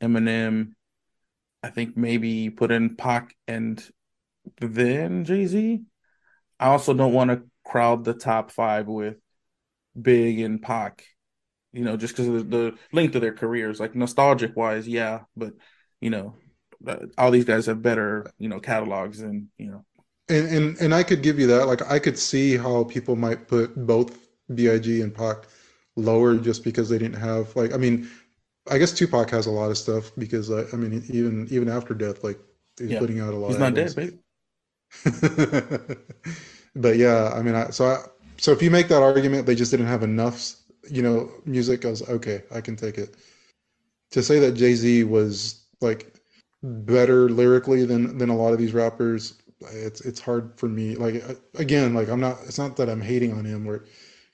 [0.02, 0.72] Eminem.
[1.62, 3.82] I think maybe put in Pac and
[4.58, 5.82] then Jay Z.
[6.58, 9.16] I also don't want to crowd the top five with
[10.00, 11.04] Big and Pac,
[11.72, 13.80] you know, just because of the length of their careers.
[13.80, 15.54] Like nostalgic wise, yeah, but
[16.00, 16.34] you know,
[17.18, 19.84] all these guys have better, you know, catalogs and you know.
[20.28, 21.66] And and and I could give you that.
[21.66, 24.16] Like I could see how people might put both
[24.54, 25.46] Big and Pac
[25.96, 28.08] lower just because they didn't have like I mean,
[28.70, 31.94] I guess Tupac has a lot of stuff because uh, I mean even even after
[31.94, 32.38] death like
[32.78, 32.98] he's yeah.
[32.98, 33.48] putting out a lot.
[33.48, 33.94] He's not albums.
[33.94, 34.18] dead, baby.
[36.76, 37.98] but yeah, I mean, I, so I,
[38.36, 40.54] so if you make that argument, they just didn't have enough,
[40.90, 41.84] you know, music.
[41.84, 43.16] I was okay, I can take it.
[44.12, 46.14] To say that Jay Z was like
[46.62, 49.34] better lyrically than than a lot of these rappers,
[49.72, 50.96] it's it's hard for me.
[50.96, 51.22] Like
[51.54, 52.38] again, like I'm not.
[52.46, 53.64] It's not that I'm hating on him.
[53.64, 53.84] We're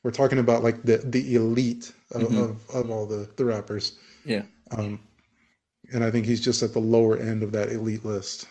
[0.02, 2.38] we're talking about like the the elite of mm-hmm.
[2.38, 3.98] of, of all the the rappers.
[4.24, 4.42] Yeah.
[4.70, 5.00] Um,
[5.92, 8.46] and I think he's just at the lower end of that elite list.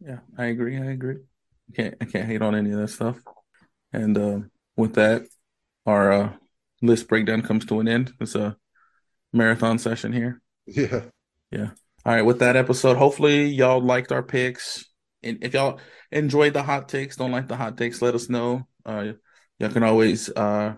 [0.00, 0.76] Yeah, I agree.
[0.78, 1.16] I agree.
[1.74, 3.18] Can't I can't hate on any of that stuff.
[3.92, 4.40] And uh,
[4.76, 5.22] with that,
[5.86, 6.32] our uh,
[6.82, 8.12] list breakdown comes to an end.
[8.20, 8.56] It's a
[9.32, 10.40] marathon session here.
[10.66, 11.02] Yeah.
[11.50, 11.70] Yeah.
[12.04, 12.24] All right.
[12.24, 14.84] With that episode, hopefully y'all liked our picks.
[15.22, 15.80] And if y'all
[16.10, 18.66] enjoyed the hot takes, don't like the hot takes, let us know.
[18.84, 19.12] Uh,
[19.58, 20.74] y'all can always uh,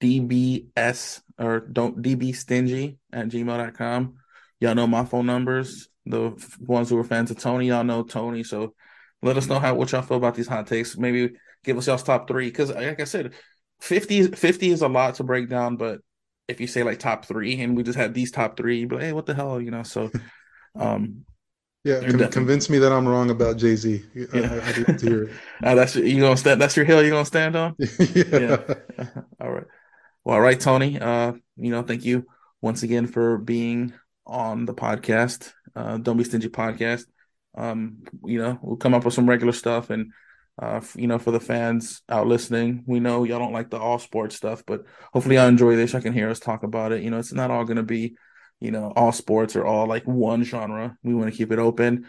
[0.00, 4.14] DBS or don't DB stingy at gmail.com.
[4.60, 8.44] Y'all know my phone numbers the ones who are fans of Tony, y'all know Tony.
[8.44, 8.74] So
[9.22, 10.96] let us know how what y'all feel about these hot takes.
[10.96, 11.34] Maybe
[11.64, 12.46] give us y'all's top three.
[12.46, 13.32] Because like I said,
[13.80, 16.00] 50, 50 is a lot to break down, but
[16.46, 19.12] if you say like top three and we just had these top three, like, hey,
[19.12, 19.82] what the hell, you know?
[19.82, 20.10] So
[20.78, 21.24] um
[21.84, 24.02] yeah, con- convince me that I'm wrong about Jay Z.
[24.14, 24.26] Yeah.
[24.32, 25.30] I, like to hear it.
[25.62, 26.60] uh, that's you gonna stand.
[26.60, 27.02] That's your hill.
[27.02, 27.76] you're gonna stand on?
[28.14, 28.24] yeah.
[28.32, 28.58] yeah.
[29.38, 29.64] all right.
[30.24, 30.98] Well, all right, Tony.
[30.98, 32.24] Uh, you know, thank you
[32.62, 33.92] once again for being
[34.26, 37.06] on the podcast uh, Don't Be Stingy podcast.
[37.56, 40.12] Um, you know, we'll come up with some regular stuff and
[40.60, 43.98] uh, you know, for the fans out listening, we know y'all don't like the all
[43.98, 45.94] sports stuff, but hopefully I enjoy this.
[45.94, 47.02] I can hear us talk about it.
[47.02, 48.16] You know, it's not all going to be,
[48.60, 50.96] you know, all sports are all like one genre.
[51.02, 52.08] We want to keep it open.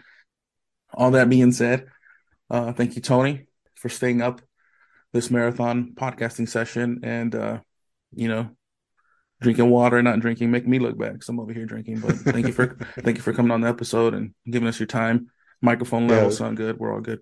[0.94, 1.86] All that being said,
[2.48, 4.40] uh, thank you, Tony, for staying up
[5.12, 7.60] this marathon podcasting session and uh,
[8.14, 8.50] you know,
[9.40, 12.00] drinking water, not drinking, make me look bad because I'm over here drinking.
[12.00, 12.66] But thank you for
[13.00, 15.30] thank you for coming on the episode and giving us your time.
[15.62, 16.46] Microphone levels yeah.
[16.46, 16.78] sound good.
[16.78, 17.20] We're all good.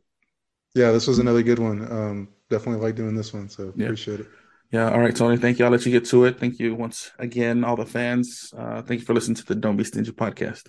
[0.74, 1.90] Yeah, this was another good one.
[1.90, 3.84] Um, definitely like doing this one, so yeah.
[3.84, 4.26] appreciate it.
[4.72, 4.90] Yeah.
[4.90, 5.36] All right, Tony.
[5.36, 5.64] Thank you.
[5.64, 6.40] I'll let you get to it.
[6.40, 8.52] Thank you once again, all the fans.
[8.56, 10.68] Uh, thank you for listening to the Don't Be Stingy podcast.